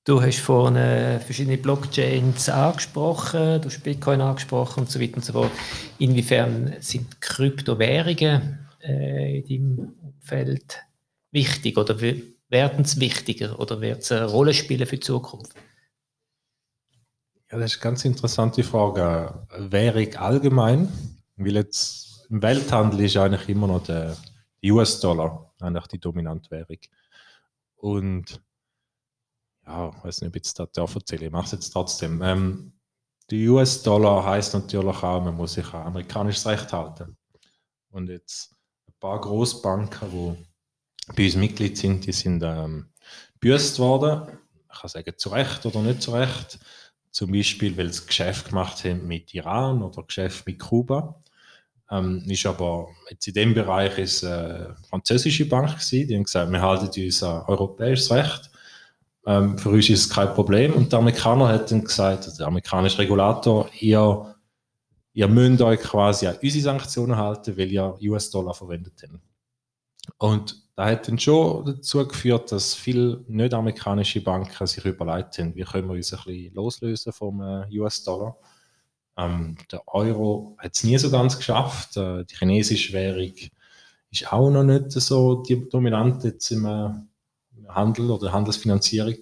[0.07, 5.33] Du hast vorhin verschiedene Blockchains angesprochen, du hast Bitcoin angesprochen und so weiter und so
[5.33, 5.51] fort.
[5.99, 10.83] Inwiefern sind Kryptowährungen äh, in deinem Umfeld
[11.31, 15.55] wichtig oder werden sie wichtiger oder wird es eine Rolle spielen für die Zukunft?
[17.55, 19.47] Ja, das ist eine ganz interessante Frage.
[19.57, 20.93] Währung allgemein,
[21.37, 24.17] weil jetzt im Welthandel ist eigentlich immer noch der
[24.65, 26.79] US-Dollar eigentlich die dominante Währung.
[27.77, 28.43] Und
[29.65, 32.21] ja, ich weiß nicht, ob ich das erzähle, ich mache es jetzt trotzdem.
[32.23, 32.73] Ähm,
[33.31, 37.17] der US-Dollar heißt natürlich auch, man muss sich an amerikanisches Recht halten.
[37.91, 38.53] Und jetzt
[38.89, 40.45] ein paar Großbanken, die
[41.15, 42.89] bei uns Mitglied sind, die sind ähm,
[43.41, 44.39] worden.
[44.73, 46.59] Ich kann sagen, zu Recht oder nicht zu Recht.
[47.15, 51.23] Zum Beispiel, weil sie Geschäft gemacht haben mit Iran oder Geschäft mit Kuba.
[51.89, 56.51] Ähm, ist aber jetzt in dem Bereich ist eine französische Bank gewesen, die haben gesagt,
[56.51, 58.51] wir halten uns an europäisches Recht.
[59.27, 60.73] Ähm, für uns ist es kein Problem.
[60.73, 64.35] Und der Amerikaner hat dann gesagt, der amerikanische Regulator, ihr,
[65.13, 69.21] ihr müsst euch quasi an unsere Sanktionen halten, weil ihr US-Dollar verwendet habt.
[70.19, 75.63] Und das hat dann schon dazu geführt, dass viele nicht-amerikanische Banken sich überlegt haben, wie
[75.63, 78.37] können wir uns ein bisschen loslösen vom äh, US-Dollar.
[79.17, 81.97] Ähm, der Euro hat es nie so ganz geschafft.
[81.97, 83.33] Äh, die chinesische Währung
[84.11, 86.91] ist auch noch nicht so dominant jetzt im äh,
[87.69, 89.15] Handel oder Handelsfinanzierung.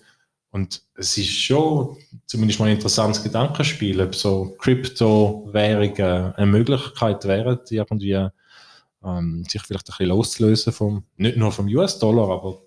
[0.50, 7.60] Und es ist schon zumindest mal ein interessantes Gedankenspiel, ob so Kryptowährungen eine Möglichkeit wären,
[7.70, 8.28] irgendwie
[9.04, 12.62] ähm, sich vielleicht ein bisschen loszulösen vom, nicht nur vom US-Dollar, aber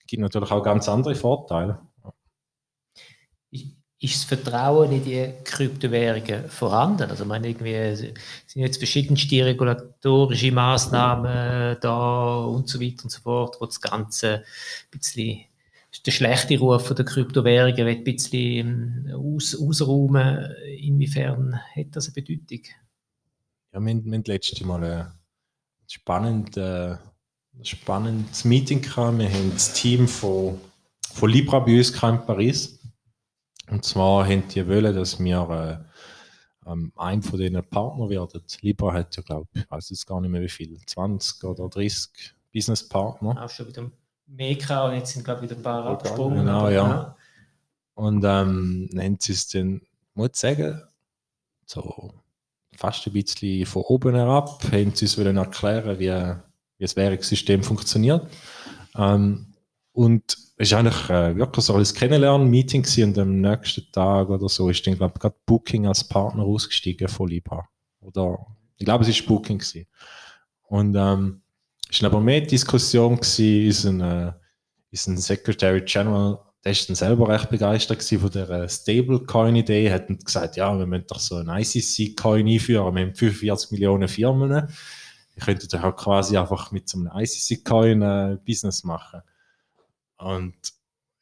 [0.00, 1.80] es gibt natürlich auch ganz andere Vorteile.
[4.00, 7.10] Ist das Vertrauen in die Kryptowährungen vorhanden?
[7.10, 13.20] Also, ich meine, irgendwie sind jetzt verschiedenste regulatorische Maßnahmen da und so weiter und so
[13.20, 15.46] fort, wo das Ganze ein bisschen
[16.06, 20.48] der schlechte Ruf der Kryptowährungen ein bisschen ähm, aus, ausräumen.
[20.78, 22.60] Inwiefern hat das eine Bedeutung?
[23.72, 25.17] Ja, wir, wir haben letztes Mal ein
[25.88, 26.96] spannend, äh,
[27.62, 29.18] spannendes Meeting gehabt.
[29.18, 30.60] Wir haben das Team von,
[31.12, 32.78] von Libra bei uns in Paris.
[33.70, 35.84] Und zwar haben die wollen, dass wir
[36.66, 38.42] äh, ähm, ein von diesen Partnern werden.
[38.60, 42.34] Libra hat ja, glaube ich, weiß jetzt gar nicht mehr wie viel, 20 oder 30
[42.52, 43.42] Businesspartner.
[43.42, 43.90] Auch schon wieder
[44.26, 46.38] mehr gehabt und jetzt sind, glaube ich, wieder ein paar abgesprungen.
[46.38, 47.16] Genau, ja.
[47.94, 49.80] Und ähm, dann haben sie es dann,
[50.14, 50.82] muss ich sagen,
[51.66, 52.14] so
[52.78, 58.28] fast ein bisschen von oben herab, haben sie uns erklären, wie, wie das Währungssystem funktioniert.
[58.96, 59.52] Ähm,
[59.90, 64.70] und es war eigentlich äh, wirklich so ein Kennenlernen-Meeting und am nächsten Tag oder so
[64.70, 67.68] ist dann, glaube ich, gerade Booking als Partner ausgestiegen von Libra.
[68.00, 68.38] Oder,
[68.76, 69.58] ich glaube, es war Booking.
[69.58, 69.86] Gewesen.
[70.68, 71.42] Und ähm,
[71.90, 74.32] es war aber mehr Diskussion gewesen, ist ein, äh,
[74.92, 80.56] ist ein Secretary General der ist dann selber recht begeistert von der Stablecoin-Idee, hat gesagt,
[80.56, 85.68] ja, wir müssen doch so ein ICC-Coin einführen, wir haben 45 Millionen Firmen, wir könnten
[85.68, 89.22] doch auch quasi einfach mit so einem ICC-Coin äh, Business machen.
[90.16, 90.56] Und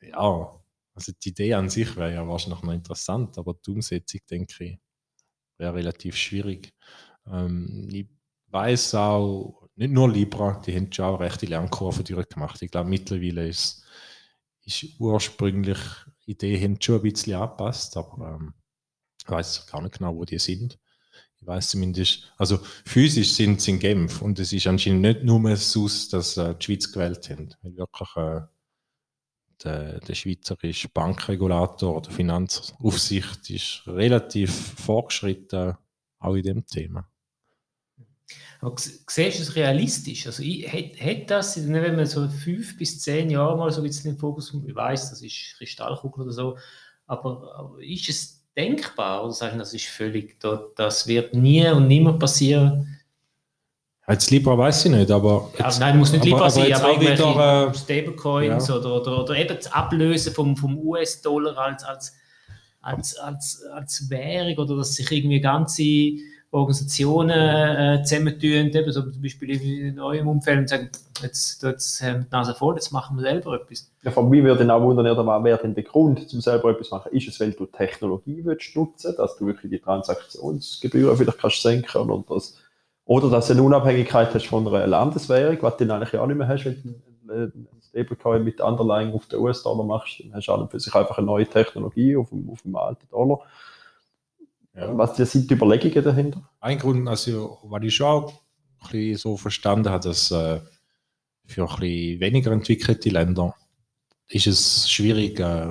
[0.00, 0.56] ja,
[0.94, 4.78] also die Idee an sich wäre ja wahrscheinlich noch interessant, aber die Umsetzung, denke ich,
[5.58, 6.72] wäre relativ schwierig.
[7.30, 8.08] Ähm, ich
[8.48, 12.62] weiß auch, nicht nur Libra, die haben schon auch rechte Lernkurve durchgemacht.
[12.62, 13.85] Ich glaube, mittlerweile ist
[14.66, 15.78] ist ursprünglich
[16.26, 18.54] Idee haben schon ein bisschen angepasst, aber ähm,
[19.22, 20.78] ich weiß gar nicht genau, wo die sind.
[21.38, 25.56] Ich weiß zumindest, also physisch sind sie in Genf und es ist anscheinend nicht nur
[25.56, 28.40] so, dass äh, die Schweiz gewählt haben, weil wirklich äh,
[29.62, 35.76] der, der schweizerische Bankregulator oder Finanzaufsicht ist relativ fortgeschritten,
[36.18, 37.08] auch in dem Thema.
[38.60, 40.26] Aber siehst du es realistisch?
[40.26, 44.18] Also, hätte das, wenn man so fünf bis zehn Jahre mal so ein bisschen den
[44.18, 46.56] Fokus, ich weiß, das ist Kristallkugel oder so,
[47.06, 49.24] aber, aber ist es denkbar?
[49.24, 52.96] Oder sagen, das ist völlig, das wird nie und nimmer passieren?
[54.06, 55.50] Als Libra weiß ich nicht, aber.
[55.58, 58.76] Jetzt, ja, nein, muss nicht Libra sein, aber, aber irgendwelche äh, Stablecoins ja.
[58.76, 62.14] oder, oder, oder eben das Ablösen vom, vom US-Dollar als, als,
[62.80, 65.82] als, als, als Währung oder dass sich irgendwie ganze
[66.56, 69.50] Organisationen äh, zusammentun, eben so zum Beispiel
[69.88, 70.90] in eurem Umfeld und sagen,
[71.22, 71.62] jetzt,
[72.02, 73.90] haben wir die Nase voll, jetzt machen wir selber etwas.
[74.02, 76.94] Ja, von mir würde auch wundern, was wäre denn der Grund, um selber etwas zu
[76.94, 77.12] machen?
[77.12, 81.98] Ist es, weil du Technologie willst nutzen, dass du wirklich die Transaktionsgebühren vielleicht kannst senken
[81.98, 82.56] oder das,
[83.04, 86.36] oder dass du eine Unabhängigkeit hast von einer Landeswährung, was du dann eigentlich auch nicht
[86.36, 90.52] mehr hast, wenn du ein Stablecoin mit Underlying auf den US-Dollar machst, dann hast du
[90.52, 93.40] an für sich einfach eine neue Technologie auf dem, auf dem alten Dollar.
[94.76, 94.96] Ja.
[94.96, 96.48] Was sind die Überlegungen dahinter?
[96.60, 100.60] Ein Grund, also, was ich schon auch ein bisschen so verstanden habe, dass äh,
[101.46, 103.54] für ein bisschen weniger entwickelte Länder
[104.28, 105.70] ist es schwierig, äh,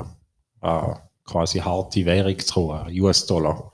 [0.62, 3.72] äh, quasi harte Währung zu holen, US-Dollar,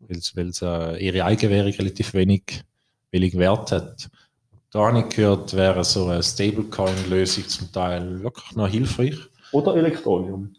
[0.00, 2.62] weil es äh, ihre eigene Währung relativ wenig,
[3.10, 4.10] wenig Wert hat.
[4.70, 9.16] Da habe ich gehört, wäre so eine Stablecoin-Lösung zum Teil wirklich noch hilfreich.
[9.52, 10.54] Oder Elektronium.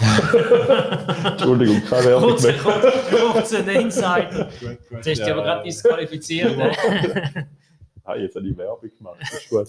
[1.24, 2.58] Entschuldigung, keine Werbung kurz, mehr.
[2.58, 4.32] Kurz, kurz ein Insight.
[4.32, 6.56] Jetzt hast du ja, aber gerade disqualifiziert.
[6.56, 6.72] Ne?
[8.04, 9.68] ah, jetzt habe ich Werbung gemacht, das ist gut.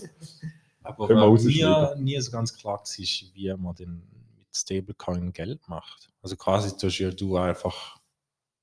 [0.83, 4.03] Aber was mir nie so ganz klar war, wie man denn
[4.37, 6.11] mit Stablecoin Geld macht.
[6.21, 7.97] Also quasi tust ja du einfach,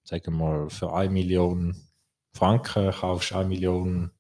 [0.05, 1.77] sagen wir mal, für 1 Million
[2.33, 4.11] Franken kaufst 1 Million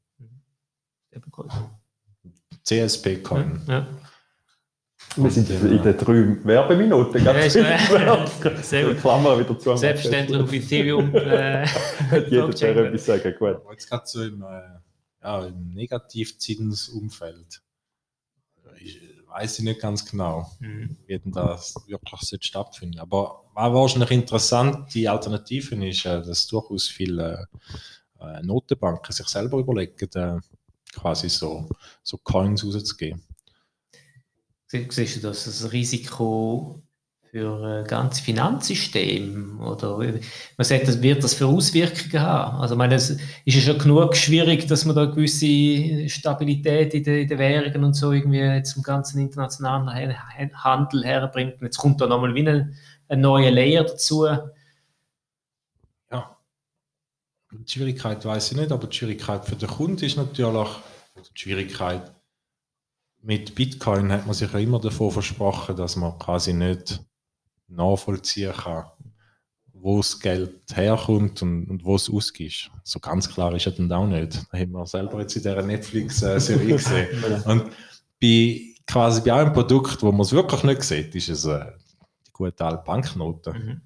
[2.64, 3.62] CSP-Coin.
[3.66, 3.86] Ja, ja.
[5.16, 8.26] Wir sind in den drei Werbeminuten ganz ja,
[8.62, 8.98] Sehr gut.
[9.00, 9.76] Klammer wieder zu.
[9.76, 11.14] Selbstverständlich auf Ethereum.
[11.14, 11.66] Äh,
[12.28, 13.60] Jeder der etwas sagen, gut.
[13.70, 14.62] Jetzt gerade so im, äh,
[15.22, 17.62] ja, im Negativzinsumfeld.
[18.78, 19.00] Ich
[19.30, 20.96] weiß ich nicht ganz genau, mhm.
[21.06, 26.88] wie denn das wirklich stattfinden Aber war wahrscheinlich interessant, die Alternative ist, äh, dass durchaus
[26.88, 27.48] viele
[28.20, 30.38] äh, Notenbanken sich selber überlegen, äh,
[30.92, 31.68] quasi so,
[32.02, 33.22] so Coins rauszugeben.
[34.70, 36.80] Siehst du das als Risiko
[37.28, 39.60] für ein ganzes Finanzsystem?
[39.60, 42.60] Oder man sagt, das wird das für Auswirkungen haben?
[42.60, 47.02] Also, ich meine, es ist ja schon genug schwierig, dass man da gewisse Stabilität in
[47.02, 50.14] den, in den Währungen und so irgendwie zum ganzen internationalen
[50.62, 51.54] Handel herbringt.
[51.54, 52.76] Und jetzt kommt da nochmal wie ein,
[53.08, 54.24] ein neuer Layer dazu.
[56.12, 56.36] Ja.
[57.50, 60.68] Die Schwierigkeit weiß ich nicht, aber die Schwierigkeit für den Kunden ist natürlich
[61.16, 62.12] die Schwierigkeit.
[63.22, 67.02] Mit Bitcoin hat man sich ja immer davon versprochen, dass man quasi nicht
[67.68, 68.86] nachvollziehen kann,
[69.72, 72.70] wo das Geld herkommt und, und wo es ausgeht.
[72.82, 74.42] So ganz klar ist es dann auch nicht.
[74.52, 77.08] Da haben wir selber jetzt in dieser Netflix-Serie gesehen.
[77.44, 77.64] Und
[78.20, 81.64] bei, quasi bei einem Produkt, wo man es wirklich nicht sieht, ist es äh,
[82.26, 83.52] die gute alte Banknote.
[83.52, 83.80] Mhm.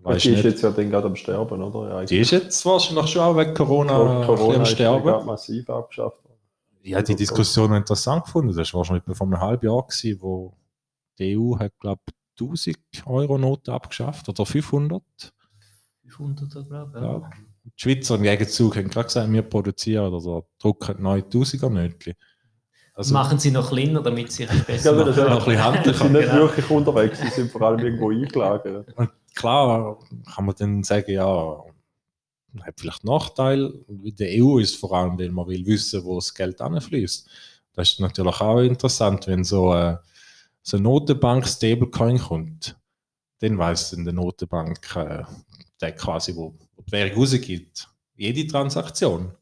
[0.00, 1.88] Weißt die ist nicht, jetzt ja dann gerade am Sterben, oder?
[1.88, 5.18] Ja, die ist jetzt wahrscheinlich schon auch wegen Corona, Corona am Sterben.
[5.18, 6.27] Ist massiv abgeschafft.
[6.82, 8.56] Ja, die Diskussion interessant gefunden.
[8.56, 10.56] Das war wahrscheinlich vor einem halben Jahr, gewesen, wo
[11.18, 12.00] die EU hat, glaube
[12.40, 12.76] 1000
[13.06, 15.02] Euro Noten abgeschafft oder 500.
[16.06, 17.02] 500, glaube ich.
[17.02, 17.30] Ja.
[17.64, 22.14] Die Schweizer im Gegenzug haben gerade gesagt, wir produzieren oder drucken neue 1000er Nötchen.
[22.94, 25.16] Also, Machen sie noch kleiner, damit sie es besser ja, machen.
[25.16, 25.96] Noch ein bisschen handlich.
[25.96, 26.40] Sie sind nicht genau.
[26.40, 28.92] wirklich unterwegs, sie sind vor allem irgendwo eingelagert.
[28.96, 29.98] Und klar
[30.34, 31.62] kann man dann sagen, ja,
[32.62, 33.72] hat vielleicht Nachteil.
[33.88, 37.28] Der EU ist vor allem, weil man will wissen, wo das Geld anfließt.
[37.72, 39.96] Das ist natürlich auch interessant, wenn so äh,
[40.68, 42.76] so eine Notenbank Stablecoin kommt,
[43.40, 45.22] dann weiß dann die Notenbank, äh,
[45.80, 49.32] der quasi, wo, wo die Währung rausgibt, jede Transaktion.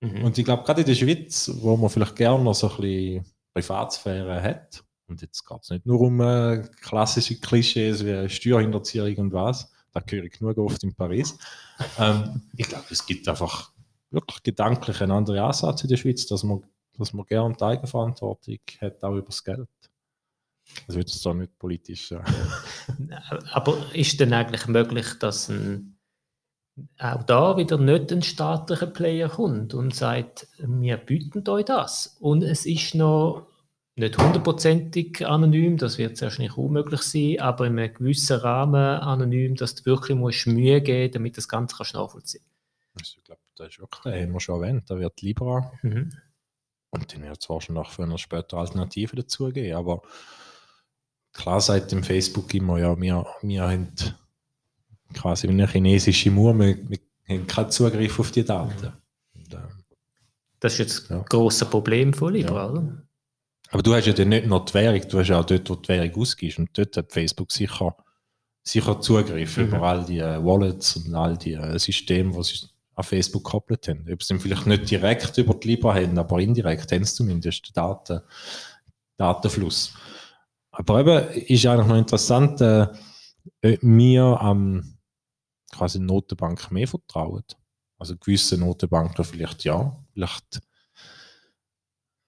[0.00, 0.24] Mhm.
[0.24, 3.24] Und ich glaube, gerade in der Schweiz, wo man vielleicht gerne noch so ein bisschen
[3.54, 9.32] Privatsphäre hat, und jetzt geht es nicht nur um äh, klassische Klischees wie Steuerhinterziehung und
[9.32, 11.38] was, da höre ich genug oft in Paris.
[11.98, 13.72] ähm, ich glaube, es gibt einfach
[14.10, 16.62] wirklich gedanklich einen anderen Ansatz in der Schweiz, dass man,
[16.96, 19.68] dass man gerne die Eigenverantwortung hat, auch über das Geld.
[20.86, 22.10] Das wird es doch nicht politisch.
[22.10, 22.22] Ja.
[23.52, 25.98] Aber ist denn eigentlich möglich, dass ein,
[26.98, 32.16] auch da wieder nicht ein staatlicher Player kommt und sagt, wir bieten euch das?
[32.20, 33.46] Und es ist noch
[33.98, 39.74] nicht hundertprozentig anonym, das wird wahrscheinlich unmöglich sein, aber in einem gewissen Rahmen anonym, dass
[39.74, 42.44] du wirklich musst Mühe geben damit das Ganze kannst nachvollziehen
[42.94, 43.16] kannst.
[43.16, 45.72] Ich glaube, das ist wirklich, den haben wir schon erwähnt, da wird Libra.
[45.82, 46.12] Mhm.
[46.90, 50.02] Und dann wird es wahrscheinlich für eine später Alternative dazugeben, aber
[51.32, 53.92] klar seit dem Facebook immer, ja, wir, wir haben
[55.14, 58.92] quasi eine chinesische Mauer, wir, wir haben keinen Zugriff auf die Daten.
[59.34, 59.58] Und, äh,
[60.60, 61.18] das ist jetzt ja.
[61.18, 62.70] ein grosses Problem von Libra, ja.
[62.70, 63.07] oder?
[63.70, 65.74] Aber du hast ja dann nicht nur die Währung, du hast ja auch dort, wo
[65.74, 66.58] die Währung ausgibst.
[66.58, 67.96] Und dort hat Facebook sicher,
[68.62, 69.64] sicher Zugriff mhm.
[69.64, 73.88] über all die äh, Wallets und all die äh, Systeme, die sie an Facebook gekoppelt
[73.88, 74.06] haben.
[74.10, 77.72] Ob sie vielleicht nicht direkt über die Libra haben, aber indirekt haben sie zumindest den
[77.74, 78.20] Daten,
[79.16, 79.94] Datenfluss.
[80.70, 82.86] Aber eben ist eigentlich noch interessant, äh,
[83.62, 84.98] ob wir am
[85.70, 87.44] quasi Notenbank mehr vertrauen.
[87.98, 90.60] Also gewisse Notenbanken vielleicht ja, vielleicht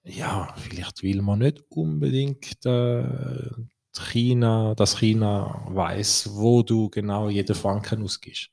[0.03, 3.49] ja, vielleicht will man nicht unbedingt äh,
[3.93, 8.49] China, dass China weiß, wo du genau jeden Franken ausgibst.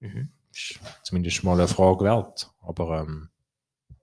[0.00, 0.28] Mhm.
[0.52, 2.50] Ist zumindest mal eine Frage wert.
[2.60, 3.28] Aber ähm,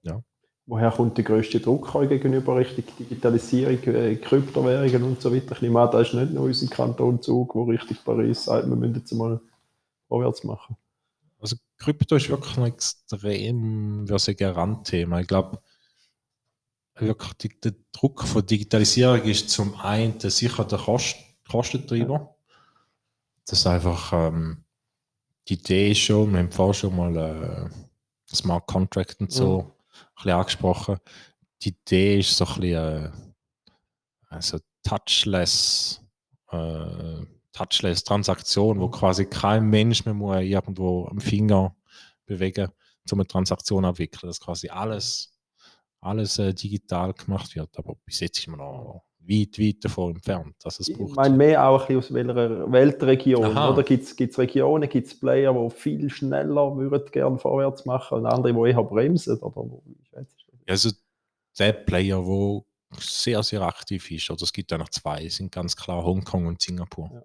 [0.02, 0.24] ja
[0.72, 5.54] woher kommt der größte Druck gegenüber Richtung Digitalisierung, äh, Kryptowährungen und so weiter?
[5.54, 8.96] Ich nehme an, da ist nicht nur unser Kantonzug, wo richtig Paris sagt, wir müssen
[8.96, 9.42] jetzt mal
[10.08, 10.78] vorwärts machen.
[11.40, 15.20] Also Krypto ist wirklich ein extrem ein Randthema.
[15.20, 15.60] Ich glaube,
[17.02, 21.16] wirklich der Druck von Digitalisierung ist zum einen sicher der Kost
[21.50, 22.36] Kostentreiber.
[23.46, 24.64] Das ist einfach ähm,
[25.48, 29.64] die Idee ist schon, wir haben vorher schon mal äh, Smart Contract und so.
[29.64, 29.72] Mhm
[30.24, 30.98] bisschen angesprochen.
[31.64, 33.12] Die Idee ist so ein bisschen äh,
[34.30, 36.02] also touchless,
[36.52, 41.76] äh, touchless Transaktion, wo quasi kein Mensch mehr muss irgendwo am Finger
[42.26, 42.70] bewegen,
[43.12, 44.30] um eine Transaktion abwickeln.
[44.30, 45.34] Dass quasi alles,
[46.02, 47.78] alles äh, digital gemacht wird.
[47.78, 50.56] Aber bis jetzt ist man noch weit, weit davon entfernt.
[50.64, 53.46] Dass es ich meine mehr auch ein bisschen aus welcher Weltregion.
[53.46, 53.70] Aha.
[53.72, 58.26] Oder gibt es Regionen, gibt es Player, die viel schneller würden gerne vorwärts machen und
[58.26, 59.38] andere, die eher bremsen?
[59.40, 59.66] Oder
[60.68, 60.90] also
[61.58, 62.62] der Player, der
[63.00, 66.62] sehr, sehr aktiv ist, oder es gibt ja noch zwei, sind ganz klar Hongkong und
[66.62, 67.10] Singapur.
[67.14, 67.24] Ja.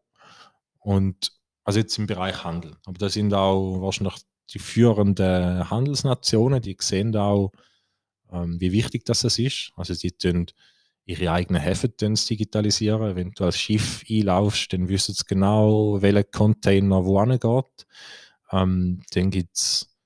[0.81, 1.33] Und
[1.65, 2.77] also jetzt im Bereich Handel.
[2.85, 4.15] Aber da sind auch wahrscheinlich
[4.51, 7.51] die führenden Handelsnationen, die sehen auch,
[8.33, 9.73] ähm, wie wichtig das ist.
[9.77, 10.47] Also sie tun
[11.05, 13.15] ihre eigenen Häfen digitalisieren.
[13.15, 17.87] Wenn du als Schiff einlaufst, dann wissen sie genau, welcher Container wo geht.
[18.51, 19.97] Ähm, dann gibt es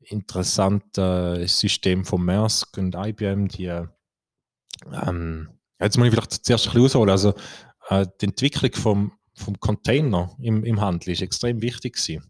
[0.00, 3.72] interessantes System von Maersk und IBM, die
[4.92, 5.48] ähm,
[5.80, 7.10] Jetzt muss ich vielleicht zuerst ein bisschen ausholen.
[7.10, 7.34] Also,
[7.88, 12.29] äh, die Entwicklung vom, vom Container im, im Handel ist extrem wichtig gewesen.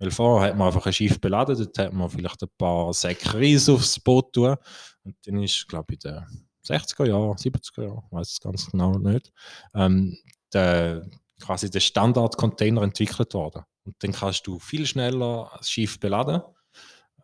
[0.00, 3.34] Weil vorher hat man einfach ein Schiff beladen, dort hat man vielleicht ein paar Säcke
[3.34, 4.56] Reis aufs Boot tun.
[5.04, 8.70] Und dann ist, glaube ich, in den 60er Jahren, 70er Jahren, ich weiß es ganz
[8.70, 9.30] genau nicht,
[9.74, 10.16] ähm,
[10.54, 11.06] der,
[11.38, 13.62] quasi der Standard-Container entwickelt worden.
[13.84, 16.40] Und dann kannst du viel schneller das Schiff beladen.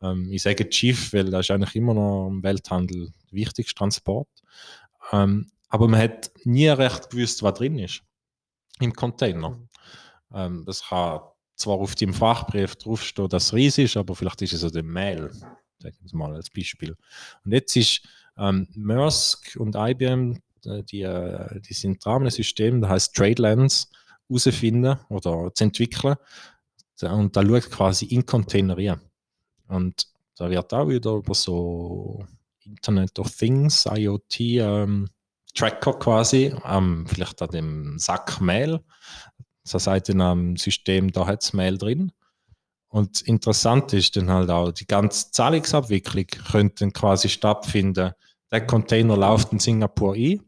[0.03, 4.29] Ähm, ich sage Schiff, weil das ist eigentlich immer noch im Welthandel der wichtigste Transport.
[5.13, 8.03] Ähm, aber man hat nie recht gewusst, was drin ist
[8.81, 9.59] im Container.
[10.35, 11.21] Ähm, das kann
[11.57, 14.93] zwar auf dem Fachbrief draufstehen, dass es riesig ist, aber vielleicht ist es auch dem
[14.93, 15.31] Mail,
[15.79, 16.95] sagen wir mal als Beispiel.
[17.45, 18.03] Und jetzt ist
[18.39, 23.89] ähm, Maersk und IBM, äh, die, äh, die sind dran ein System, das heißt TradeLens,
[24.29, 26.17] herausfinden oder zu entwickeln.
[27.03, 29.01] Und da schaut quasi in Container rein.
[29.69, 32.25] Und da wird auch wieder über so
[32.65, 35.09] Internet of Things, IoT, ähm,
[35.55, 38.81] Tracker quasi, ähm, vielleicht an dem Sack Mail.
[39.71, 42.13] Das heißt, in einem System, da hat es Mail drin.
[42.89, 48.13] Und interessant ist dann halt auch, die ganze Zahlungsabwicklung könnte dann quasi stattfinden.
[48.51, 50.41] Der Container läuft in Singapur ein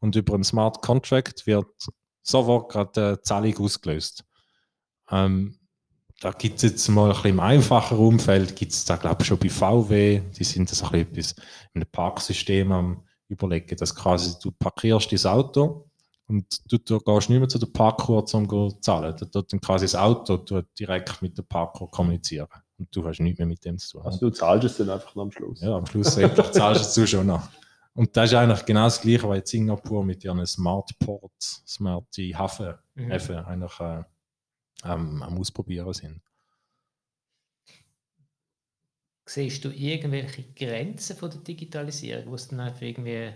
[0.00, 1.66] und über einen Smart Contract wird
[2.22, 4.24] sofort gerade die Zahlung ausgelöst.
[5.10, 5.58] Ähm,
[6.20, 9.28] da gibt es jetzt mal ein bisschen im einfacheren Umfeld, gibt es da glaube ich
[9.28, 11.42] schon bei VW, die sind das ein bisschen
[11.74, 15.85] in einem Parksystem am überlegen, dass quasi du parkierst das Auto
[16.28, 19.14] und du, du gehst nicht mehr zu der Parkour, um zu zahlen.
[19.16, 20.38] Da tut dann quasi das Auto
[20.78, 22.48] direkt mit der Parkour kommunizieren.
[22.78, 24.06] Und du hast nichts mehr mit dem zu tun.
[24.06, 25.60] Also du zahlst es dann einfach noch am Schluss?
[25.60, 26.14] Ja, am Schluss
[26.52, 27.48] zahlst du es schon noch.
[27.94, 32.04] Und das ist eigentlich genau das Gleiche, was in Singapur mit ihren Smart Ports, Smart
[32.34, 33.12] Hafen mhm.
[33.12, 34.02] eigentlich äh,
[34.84, 36.20] ähm, am Ausprobieren sind.
[39.28, 43.32] Siehst du irgendwelche Grenzen von der Digitalisierung, wo es dann einfach irgendwie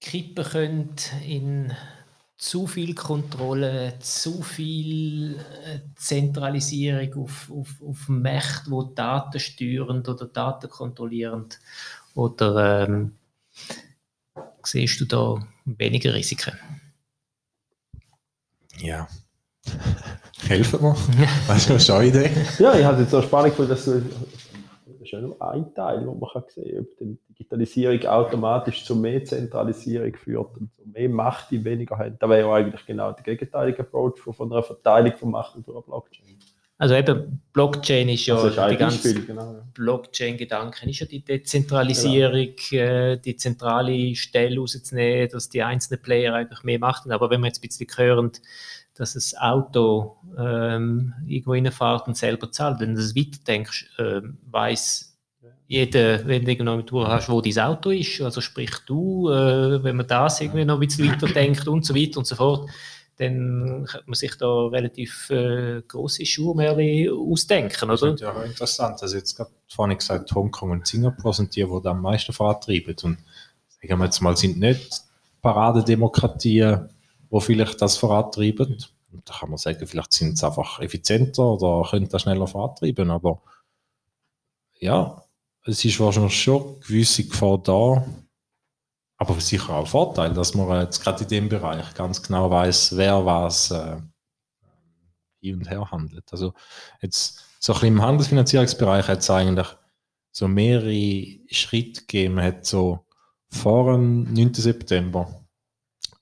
[0.00, 1.72] kippen könnte in
[2.36, 10.26] zu viel Kontrolle, zu viel äh, Zentralisierung auf, auf, auf Mächte, wo Daten steuernd oder
[10.26, 11.60] Daten kontrollierend
[12.14, 13.12] oder ähm,
[14.64, 16.58] siehst du da weniger Risiken?
[18.78, 19.06] Ja.
[20.48, 20.96] Helfen wir?
[21.46, 22.30] Weißt du, was eine Idee?
[22.58, 24.02] Ja, ich hatte jetzt auch spannend gefunden, dass du
[25.10, 28.94] ist ja nur ein Teil, wo man kann sehen kann, ob die Digitalisierung automatisch zu
[28.94, 32.18] mehr Zentralisierung führt und zu mehr Macht in weniger Händen.
[32.20, 35.82] Da wäre ja eigentlich genau der gegenteilige Approach von einer Verteilung von Macht durch eine
[35.82, 36.38] Blockchain.
[36.78, 39.62] Also eben Blockchain ist ja also die ganze genau, ja.
[39.74, 42.82] Blockchain-Gedanken ist ja die Dezentralisierung, genau.
[42.82, 47.12] äh, die zentrale Stelle rauszunehmen, dass die einzelnen Player einfach mehr machen.
[47.12, 48.32] Aber wenn wir jetzt ein bisschen hören,
[49.00, 54.20] dass das Auto ähm, irgendwo reinfährt und selber zahlt, wenn du das weiterdenkst, äh,
[54.50, 55.18] weiß
[55.66, 59.82] jeder, wenn du irgendwo eine Tour hast, wo dein Auto ist, also sprich du, äh,
[59.82, 62.68] wenn man das irgendwie noch ein bisschen weiterdenkt und so weiter und so fort,
[63.16, 68.12] dann kann man sich da relativ äh, große Schuhmärchen ausdenken, oder?
[68.12, 69.02] Das ist ja interessant.
[69.02, 72.96] Also jetzt gerade vorhin gesagt, Hongkong und Singapur sind die, die am meisten vorantreiben.
[73.02, 73.16] Und
[73.68, 75.00] sagen wir jetzt mal, sind nicht
[75.40, 76.90] Paradedemokratien,
[77.30, 78.78] die vielleicht das vorantreiben.
[79.12, 83.10] Und da kann man sagen, vielleicht sind sie einfach effizienter oder können das schneller vorantreiben.
[83.10, 83.42] Aber
[84.78, 85.22] ja,
[85.64, 88.04] es ist wahrscheinlich schon eine gewisse Gefahr da,
[89.18, 92.96] aber sicher auch ein Vorteil, dass man jetzt gerade in dem Bereich ganz genau weiß,
[92.96, 93.98] wer was äh,
[95.40, 96.32] hin und her handelt.
[96.32, 96.54] Also
[97.02, 99.68] jetzt so ein bisschen im Handelsfinanzierungsbereich hat es eigentlich
[100.32, 102.40] so mehrere Schritte gegeben.
[102.40, 103.04] hat so
[103.50, 104.54] vor dem 9.
[104.54, 105.39] September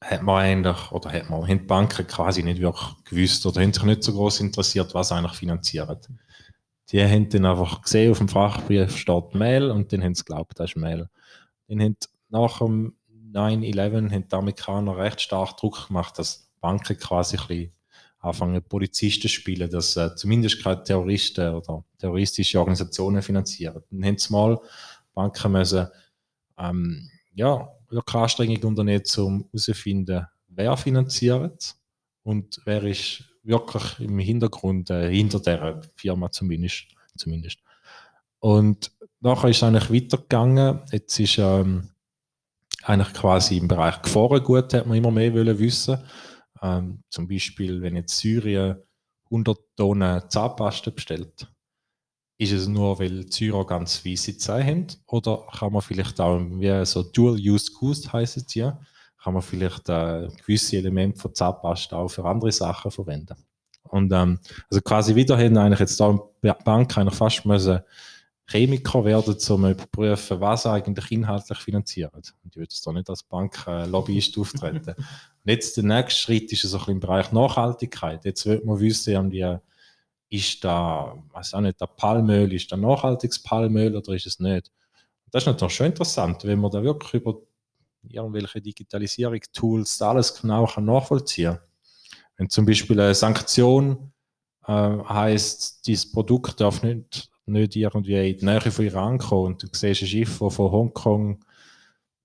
[0.00, 3.82] hat man eigentlich, oder hat man, haben Banken quasi nicht wirklich gewusst oder haben sich
[3.82, 6.08] nicht so groß interessiert, was eigentlich finanziert.
[6.90, 10.58] Die haben dann einfach gesehen, auf dem Fachbrief steht Mail und dann haben sie geglaubt,
[10.58, 11.08] das ist Mail.
[11.66, 11.96] Dann haben
[12.30, 12.94] nach dem
[13.32, 17.72] 9-11 haben die Amerikaner recht stark Druck gemacht, dass Banken quasi ein bisschen
[18.20, 23.82] anfangen, Polizisten zu spielen, dass äh, zumindest keine Terroristen oder terroristische Organisationen finanzieren.
[23.90, 24.58] Dann haben sie mal
[25.14, 25.88] Banken müssen,
[26.58, 31.74] ähm, ja, wirklich Anstrengungen unternehmen, um herauszufinden, wer finanziert
[32.22, 36.86] und wer ist wirklich im Hintergrund, äh, hinter der Firma zumindest.
[37.16, 37.58] zumindest.
[38.40, 40.80] Und nachher ist es eigentlich weitergegangen.
[40.92, 41.88] Jetzt ist ähm,
[42.82, 45.98] eigentlich quasi im Bereich Gefahrengut hat man immer mehr wollen wissen.
[46.62, 48.76] Ähm, zum Beispiel, wenn jetzt Syrien
[49.24, 51.48] 100 Tonnen Zahnpasta bestellt,
[52.38, 54.86] ist es nur, weil die Syrer ganz weiße Zähne haben?
[55.06, 58.78] Oder kann man vielleicht auch, wie so Dual-Use Goods heisst es ja,
[59.22, 63.34] kann man vielleicht äh, gewisse Elemente von Zahnpasta auch für andere Sachen verwenden?
[63.82, 64.38] Und ähm,
[64.70, 67.80] also quasi wieder hätten eigentlich jetzt da in der Bank eigentlich fast müssen
[68.50, 72.14] Chemiker werden, um überprüfen, was eigentlich inhaltlich finanziert.
[72.14, 74.94] Und ich würde es da nicht als Banklobbyist äh, auftreten.
[74.94, 75.04] Und
[75.44, 78.24] jetzt der nächste Schritt ist so ein im Bereich Nachhaltigkeit.
[78.24, 79.58] Jetzt wird man wissen, wie
[80.30, 84.70] ist da, weiß auch nicht, der Palmöl, ist da nachhaltiges Palmöl oder ist es nicht?
[85.30, 87.38] Das ist natürlich schon interessant, wenn man da wirklich über
[88.02, 91.62] irgendwelche Digitalisierungstools alles genau nachvollziehen kann.
[92.36, 94.12] Wenn zum Beispiel eine Sanktion
[94.66, 99.62] äh, heißt, dieses Produkt darf nicht, nicht irgendwie in die Nähe von Iran kommen und
[99.62, 101.44] du siehst ein Schiff, das von Hongkong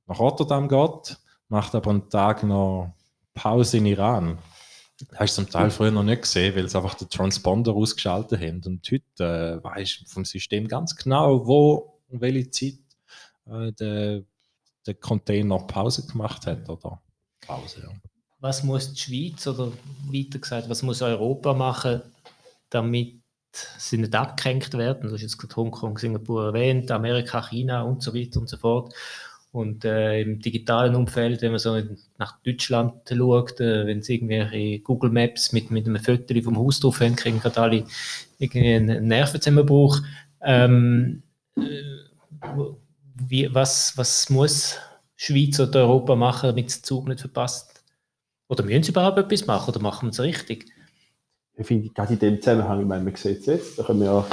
[0.07, 2.93] nach Rotterdam geht, macht aber einen Tag noch
[3.33, 4.37] Pause in Iran.
[5.15, 8.61] Hast du zum Teil früher noch nicht gesehen, weil sie einfach den Transponder ausgeschaltet haben.
[8.65, 12.79] Und heute äh, weißt du vom System ganz genau, wo und welche Zeit
[13.47, 14.23] äh, der,
[14.85, 16.69] der Container Pause gemacht hat.
[16.69, 17.01] Oder
[17.41, 17.89] Pause, ja.
[18.39, 19.71] Was muss die Schweiz oder
[20.11, 22.01] weiter gesagt, was muss Europa machen,
[22.69, 23.21] damit
[23.77, 25.07] sie nicht abgehängt werden?
[25.07, 28.93] Du hast jetzt gerade Hongkong, Singapur erwähnt, Amerika, China und so weiter und so fort.
[29.53, 31.79] Und äh, im digitalen Umfeld, wenn man so
[32.17, 36.79] nach Deutschland schaut, äh, wenn es irgendwelche Google Maps mit, mit einem Foto vom Haus
[36.79, 37.83] drauf haben, kriegen gerade alle
[38.39, 40.01] irgendwie einen Nervenzusammenbruch.
[40.41, 41.21] Ähm,
[41.55, 41.61] äh,
[43.27, 44.79] wie, was, was muss
[45.15, 47.83] Schweiz oder Europa machen, damit es Zug nicht verpasst?
[48.49, 50.65] Oder müssen sie überhaupt etwas machen oder machen wir es richtig?
[51.55, 54.25] Ich finde, gerade in dem Zusammenhang, ich meine, man sieht es jetzt, da können wir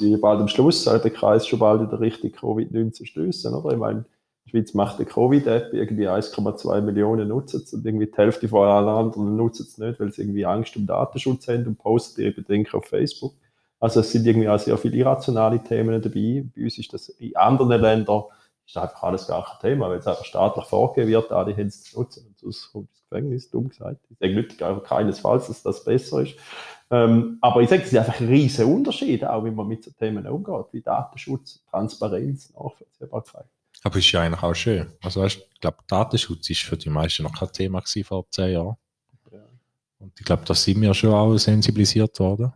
[0.00, 3.72] ja bald am Schluss, der Kreis schon bald wieder richtig Covid-19 stößen, oder?
[3.72, 4.04] Ich meine,
[4.46, 8.66] die Schweiz macht eine Covid-App, irgendwie 1,2 Millionen nutzen es und irgendwie die Hälfte von
[8.66, 12.32] allen anderen nutzen es nicht, weil sie irgendwie Angst um Datenschutz haben und posten ihre
[12.32, 13.34] Bedenken auf Facebook.
[13.80, 16.44] Also es sind irgendwie auch sehr viele irrationale Themen dabei.
[16.54, 18.24] Bei uns ist das in anderen Ländern
[18.66, 21.84] ist einfach alles gar kein Thema, weil es einfach staatlich vorgegeben wird, alle haben es
[21.84, 24.00] zu nutzen und sonst kommt ins Gefängnis, dumm gesagt.
[24.10, 26.34] Ich sage nicht keinesfalls, dass das besser ist.
[26.90, 29.90] Ähm, aber ich sage, es ist einfach ein riesiger Unterschied, auch wie man mit so
[29.92, 33.46] Themen umgeht, wie Datenschutz, Transparenz, Nachvollziehbarkeit.
[33.86, 34.88] Aber ist ja eigentlich auch schön.
[35.00, 38.76] Also weißt, ich glaube, Datenschutz ist für die meisten noch kein Thema vor zehn Jahren.
[39.30, 39.38] Ja.
[40.00, 42.52] Und ich glaube, da sind wir schon auch sensibilisiert worden.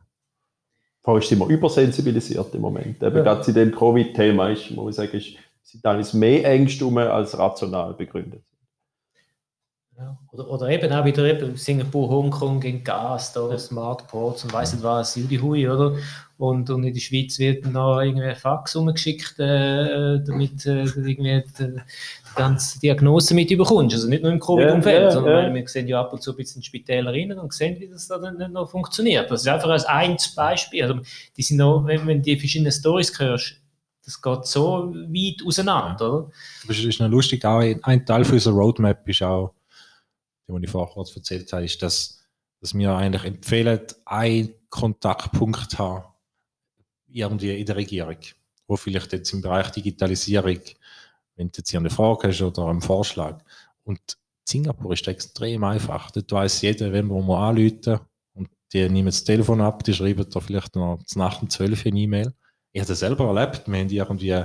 [1.00, 3.00] Vorher sind wir übersensibilisiert im Moment.
[3.00, 3.22] Eben ja.
[3.22, 7.94] gerade zu dem Covid-Thema ist, muss ich sagen, ist, sind alles mehr Ängste als rational
[7.94, 8.42] begründet.
[10.00, 10.16] Ja.
[10.32, 13.58] Oder, oder eben auch wieder eben Singapur, Hongkong gegen Gas, da, ja.
[13.58, 15.94] Smartports und weiß nicht was, Judy Hui, oder?
[16.38, 21.42] Und, und in der Schweiz wird noch irgendwie Fax umgeschickt, äh, damit äh, irgendwie die,
[21.58, 23.94] die ganze Diagnose mit überkommst.
[23.94, 26.62] Also nicht nur im Covid-Umfeld, ja, sondern wir sehen ja ab und zu ein bisschen
[26.62, 29.30] Spitäler rein und sehen, wie das dann nicht noch funktioniert.
[29.30, 30.82] Das ist einfach als ein Beispiel.
[30.82, 31.00] Also,
[31.36, 33.56] die sind noch, wenn, wenn die verschiedenen Stories hörst,
[34.02, 36.30] das geht so weit auseinander, oder?
[36.66, 39.52] Das ist noch lustig, auch ein Teil von unserer Roadmap ist auch
[40.58, 42.24] die ich vorher kurz erzählt habe, ist, dass,
[42.60, 46.04] dass wir eigentlich empfehlen, einen Kontaktpunkt haben,
[47.08, 48.18] irgendwie in der Regierung,
[48.66, 50.60] wo vielleicht jetzt im Bereich Digitalisierung,
[51.36, 53.42] wenn du jetzt hier eine Frage hast oder einen Vorschlag.
[53.84, 54.00] Und
[54.44, 56.10] Singapur ist extrem einfach.
[56.10, 58.00] Dort weiß jeder, wenn wir mal anrufen
[58.34, 62.00] und die nehmen das Telefon ab, die schreiben da vielleicht noch nach um 12 eine
[62.00, 62.34] E-Mail.
[62.72, 63.62] Ich habe das selber erlebt.
[63.66, 64.44] Wir haben irgendwie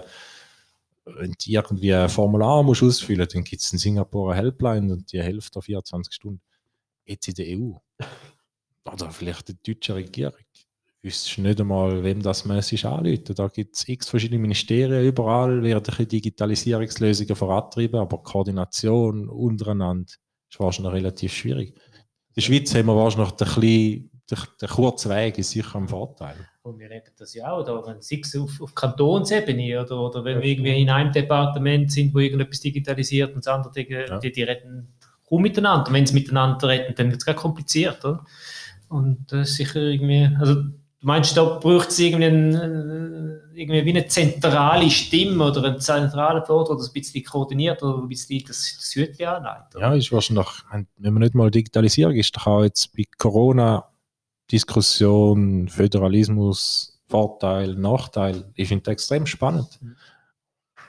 [1.05, 5.11] wenn du irgendwie ein Formular musst ausfüllen dann gibt es in Singapur eine Helpline und
[5.11, 6.41] die hilft da 24 Stunden.
[7.05, 7.73] Jetzt in der EU.
[8.91, 10.39] Oder vielleicht die deutsche Regierung.
[11.01, 13.35] Wüsstest nicht einmal, wem das mäßig anrufen.
[13.35, 20.11] Da gibt es x verschiedene Ministerien, überall werden Digitalisierungslösungen vorantrieben, aber Koordination untereinander
[20.49, 21.69] ist wahrscheinlich relativ schwierig.
[21.69, 25.87] In der Schweiz haben wir wahrscheinlich den, kleinen, den, den kurzen Weg ist sicher ein
[25.87, 26.49] Vorteil.
[26.65, 30.41] Und wir reden das ja auch, oder wenn es auf, auf Kantonsebene oder, oder wenn
[30.41, 34.17] wir irgendwie in einem Departement sind, wo irgendetwas digitalisiert und das andere, die, ja.
[34.17, 34.95] die, die reden
[35.29, 35.93] kaum miteinander.
[35.93, 38.03] Wenn sie miteinander reden, dann wird es gar kompliziert.
[38.03, 38.25] Oder?
[38.89, 43.89] Und das ist sicher irgendwie, also du meinst, da braucht es irgendwie, ein, irgendwie wie
[43.91, 48.75] eine zentrale Stimme oder einen zentralen Vortrag, das ein bisschen koordiniert oder ein bisschen das,
[48.75, 49.79] das Hütchen anleitet.
[49.79, 50.47] Ja, ist wahrscheinlich,
[50.97, 53.87] wenn man nicht mal Digitalisierung ist, doch auch jetzt bei Corona
[54.51, 58.45] Diskussion, Föderalismus, Vorteil, Nachteil.
[58.55, 59.79] Ich finde das extrem spannend.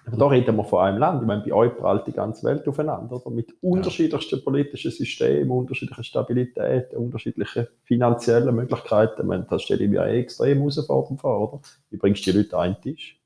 [0.06, 1.22] Aber da reden wir von einem Land.
[1.22, 3.16] Ich meine, bei euch prallt die ganze Welt aufeinander.
[3.16, 3.34] Oder?
[3.34, 9.22] Mit unterschiedlichsten politischen Systemen, unterschiedlicher Stabilität, unterschiedlichen finanziellen Möglichkeiten.
[9.22, 11.54] Ich meine, das stelle ich mir auch extrem herausfordernd vor.
[11.54, 11.62] Oder?
[11.90, 13.20] Wie bringst du die Leute an einen Tisch?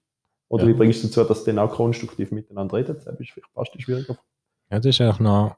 [0.48, 0.70] Oder ja.
[0.70, 2.96] wie bringst du dazu, dass sie dann auch konstruktiv miteinander reden?
[3.04, 4.18] Das ist vielleicht fast schwieriger.
[4.70, 5.56] Ja, das ist auch noch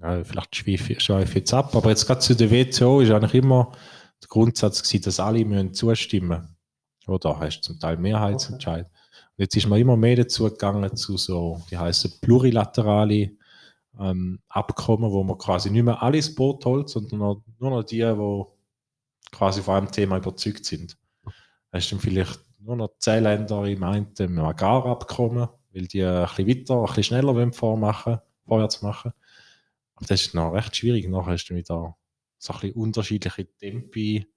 [0.00, 3.72] ja, vielleicht schweife ich jetzt ab, aber jetzt gerade zu der WTO ist eigentlich immer
[4.22, 6.56] der Grundsatz gewesen, dass alle müssen zustimmen
[7.06, 8.86] Oder hast zum Teil Mehrheitsentscheid.
[8.86, 8.94] Okay.
[9.38, 13.30] Jetzt ist man immer mehr dazu gegangen zu so, die heißen plurilaterale
[13.98, 18.44] ähm, Abkommen, wo man quasi nicht mehr alles Boot holt, sondern nur noch die, die
[19.32, 20.96] quasi von einem Thema überzeugt sind.
[21.72, 26.48] Hast du dann vielleicht nur noch zehn Länder im einen Agrarabkommen, weil die ein bisschen
[26.48, 29.12] weiter, ein bisschen schneller wollen vormachen, vorwärts machen.
[29.98, 31.08] Aber das ist noch recht schwierig.
[31.08, 31.96] Nachher hast du wieder
[32.38, 34.32] so ein bisschen unterschiedliche Tempi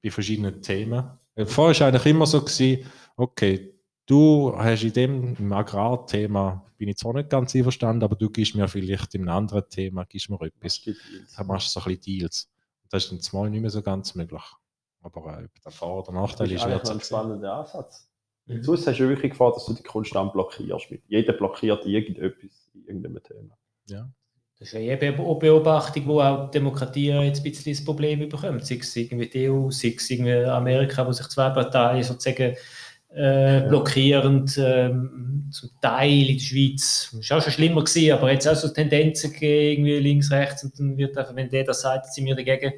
[0.00, 1.18] bei verschiedenen Themen.
[1.46, 3.74] Vorher war es eigentlich immer so, gewesen, okay,
[4.06, 8.54] du hast in dem im Agrarthema, bin ich zwar nicht ganz einverstanden, aber du gibst
[8.54, 10.80] mir vielleicht in einem anderen Thema gibst mir etwas.
[11.36, 12.48] Dann machst du so ein bisschen Deals.
[12.88, 14.44] Das ist dann zumal nicht mehr so ganz möglich.
[15.02, 18.08] Aber äh, der Vor- oder Nachteil Das ist, wird eigentlich ein es spannender Ansatz.
[18.46, 18.62] Mhm.
[18.62, 20.86] Sonst hast du wirklich Gefahr, dass du die konstant blockierst.
[21.08, 23.58] Jeder blockiert irgendetwas in irgendeinem Thema.
[23.88, 24.08] ja.
[24.64, 28.64] Das ist eine Beobachtung, wo auch die Demokratie jetzt ein bisschen das Problem bekommt.
[28.64, 32.56] Sei es irgendwie die EU, sei es irgendwie Amerika, wo sich zwei Parteien sozusagen
[33.10, 37.10] äh, blockierend ähm, zum Teil in der Schweiz.
[37.12, 40.80] Das war auch schon schlimmer gewesen, aber jetzt auch so Tendenzen irgendwie links, rechts und
[40.80, 42.72] dann wird einfach, wenn der das sagt, sind wir dagegen.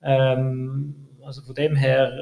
[0.00, 2.12] Ähm, also von dem her,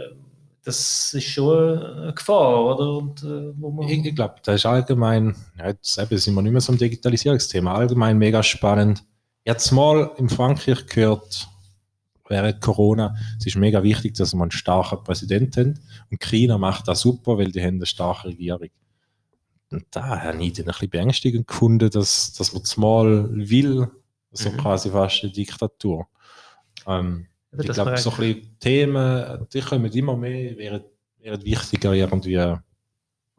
[0.66, 2.96] das ist schon eine Gefahr, oder?
[2.98, 6.42] Und, äh, wo man Ich, ich glaube, das ist allgemein, ja, jetzt eben sind wir
[6.42, 9.04] nicht mehr so ein Digitalisierungsthema, allgemein mega spannend.
[9.44, 11.48] Jetzt mal in Frankreich gehört,
[12.28, 15.80] während Corona, es ist mega wichtig, dass wir einen starken Präsidenten haben.
[16.10, 18.68] Und China macht das super, weil die haben eine starke Regierung.
[19.70, 23.88] Und da habe ich dann ein bisschen beängstigend gefunden, dass, dass man es mal will,
[24.32, 24.56] so Mhm.
[24.56, 26.08] quasi fast eine Diktatur.
[26.88, 27.28] Ähm,
[27.59, 30.84] ich glaube, so ein bisschen Themen, die kommen immer mehr, werden,
[31.20, 32.54] werden wichtiger irgendwie,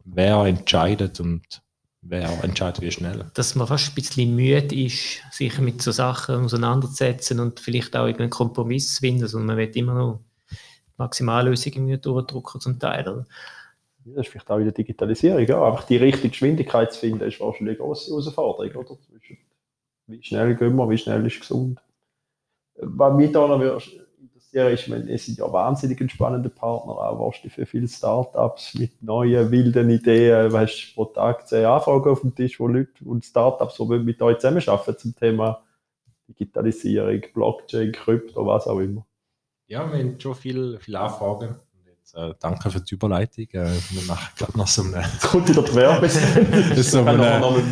[0.05, 1.61] wer entscheidet und
[2.01, 3.25] wer entscheidet wie schnell.
[3.33, 8.05] dass man fast ein bisschen müde ist, sich mit so Sachen auseinanderzusetzen und vielleicht auch
[8.05, 10.21] irgendeinen Kompromiss zu finden, sondern man will immer noch
[10.97, 13.07] Maximallösungen durchdrücken zum Teil.
[13.07, 13.25] Oder?
[14.05, 15.45] Das ist vielleicht auch in der Digitalisierung.
[15.45, 15.63] Ja.
[15.65, 18.75] Einfach die richtige Geschwindigkeit zu finden, ist wahrscheinlich eine grosse Herausforderung.
[18.75, 18.97] Oder?
[20.07, 21.79] Wie schnell gehen wir, wie schnell ist gesund.
[22.79, 23.81] Was mich da noch
[24.57, 29.01] interessieren ist, wenn es sind ja wahnsinnig spannende Partner, auch wahrscheinlich für viele Startups mit
[29.01, 30.49] neuen, wilden Ideen.
[30.49, 34.21] Du hast pro Tag zehn Anfragen auf dem Tisch, wo Leute und Startups, wollen mit
[34.21, 35.61] euch zusammenarbeiten zum Thema
[36.27, 39.05] Digitalisierung, Blockchain, Krypto, was auch immer.
[39.67, 41.55] Ja, wir haben schon viele viel Anfragen.
[41.85, 43.47] Jetzt, äh, danke für die Überleitung.
[43.51, 46.07] Äh, wir machen gerade noch so eine, Jetzt kommt wieder die
[46.83, 47.63] so Ich eine,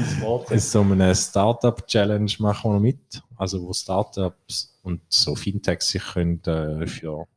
[0.50, 3.22] ist so eine Startup-Challenge machen wir noch mit.
[3.38, 7.28] Also wo Startups und so Fintechs sich können, äh, für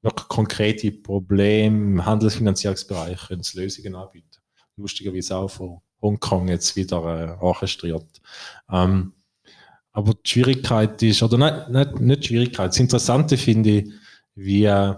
[0.00, 4.40] wirklich konkrete Probleme im Handelsfinanzierungsbereich können Lösungen anbieten.
[4.76, 8.22] Lustigerweise auch von Hongkong jetzt wieder äh, orchestriert.
[8.70, 9.12] Ähm,
[9.92, 13.92] aber die Schwierigkeit ist, oder nicht, nicht, nicht die Schwierigkeit, das Interessante finde ich,
[14.34, 14.94] wie äh,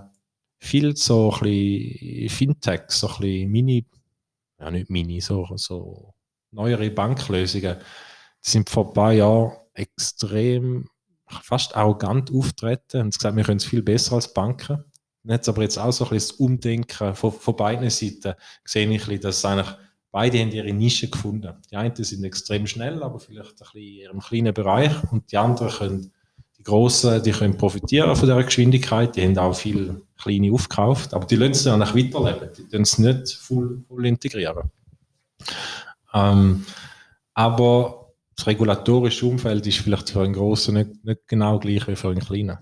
[0.59, 3.87] viel so ein Fintechs, so ein bisschen Mini,
[4.61, 6.15] ja nicht Mini, so, so
[6.53, 10.90] neuere Banklösungen, die sind vor ein paar Jahren extrem,
[11.43, 14.85] fast arrogant auftreten und gesagt, wir können es viel besser als Banken.
[15.23, 18.87] Und jetzt aber jetzt auch so ein bisschen das Umdenken von, von beiden Seiten sehe
[18.87, 19.77] ich, ein bisschen, dass eigentlich
[20.11, 21.55] beide haben ihre Nische gefunden.
[21.71, 25.37] Die einen sind extrem schnell, aber vielleicht ein bisschen in ihrem kleinen Bereich und die
[25.37, 26.13] anderen können,
[26.59, 31.27] die Grossen, die können profitieren von dieser Geschwindigkeit, die haben auch viel kleine aufgekauft, aber
[31.27, 34.71] die lassen es dann auch weiterleben, die können es nicht voll, voll integrieren.
[36.13, 36.67] Ähm,
[37.35, 38.00] aber
[38.41, 42.21] das regulatorische Umfeld ist vielleicht für einen Grossen nicht, nicht genau gleich wie für einen
[42.21, 42.59] Kleinen.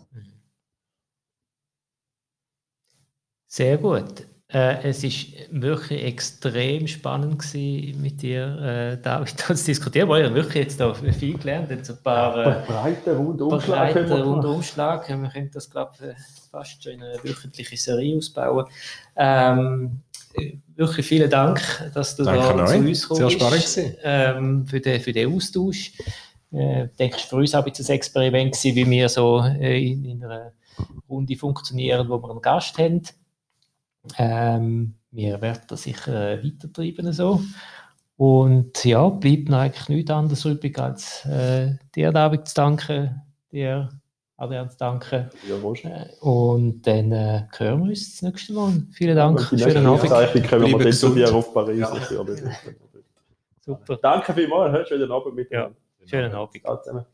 [3.47, 4.27] Sehr gut.
[4.49, 10.09] Äh, es ist wirklich extrem spannend gewesen, mit dir, äh, David, zu diskutieren.
[10.09, 11.71] Wir haben wirklich jetzt da viel gelernt.
[11.71, 13.95] Jetzt ein paar äh, breiten Rundumschlag.
[13.95, 14.25] gemacht.
[14.25, 15.09] Rundumschlag.
[15.09, 18.67] Wir können das, glaube ich, fast schon in eine wöchentliche Serie ausbauen.
[19.17, 20.08] Ähm, äh,
[20.77, 21.61] wirklich vielen Dank,
[21.95, 25.93] dass du Danke da zu uns gekommen Sehr spannend ähm, für, den, für den Austausch.
[26.53, 29.09] Äh, ich denke, es war für uns auch ein bisschen ein Experiment, gewesen, wie wir
[29.09, 30.53] so äh, in, in einer
[31.09, 33.03] Runde funktionieren, wo wir einen Gast haben.
[34.17, 37.43] Ähm, wir werden das sicher äh, weitertreiben so.
[38.17, 43.23] Und ja, bleibt noch eigentlich nichts anderes übrig, als äh, dir, David, zu danken,
[43.53, 43.91] dir,
[44.39, 45.31] Adrian, zu danken.
[45.49, 45.85] Ja, wurscht.
[45.85, 48.73] Äh, Und dann äh, hören wir uns das nächste Mal.
[48.93, 50.03] Vielen Dank, nächste schönen Abend.
[50.03, 51.81] Aufzeichnung können wir dann zu dir auf Paris.
[51.81, 51.97] Ja.
[53.61, 55.71] Super, Danke vielmals, schönen Abend mit Ja.
[56.07, 56.63] schönen Abend.
[56.63, 57.05] Ciao zusammen.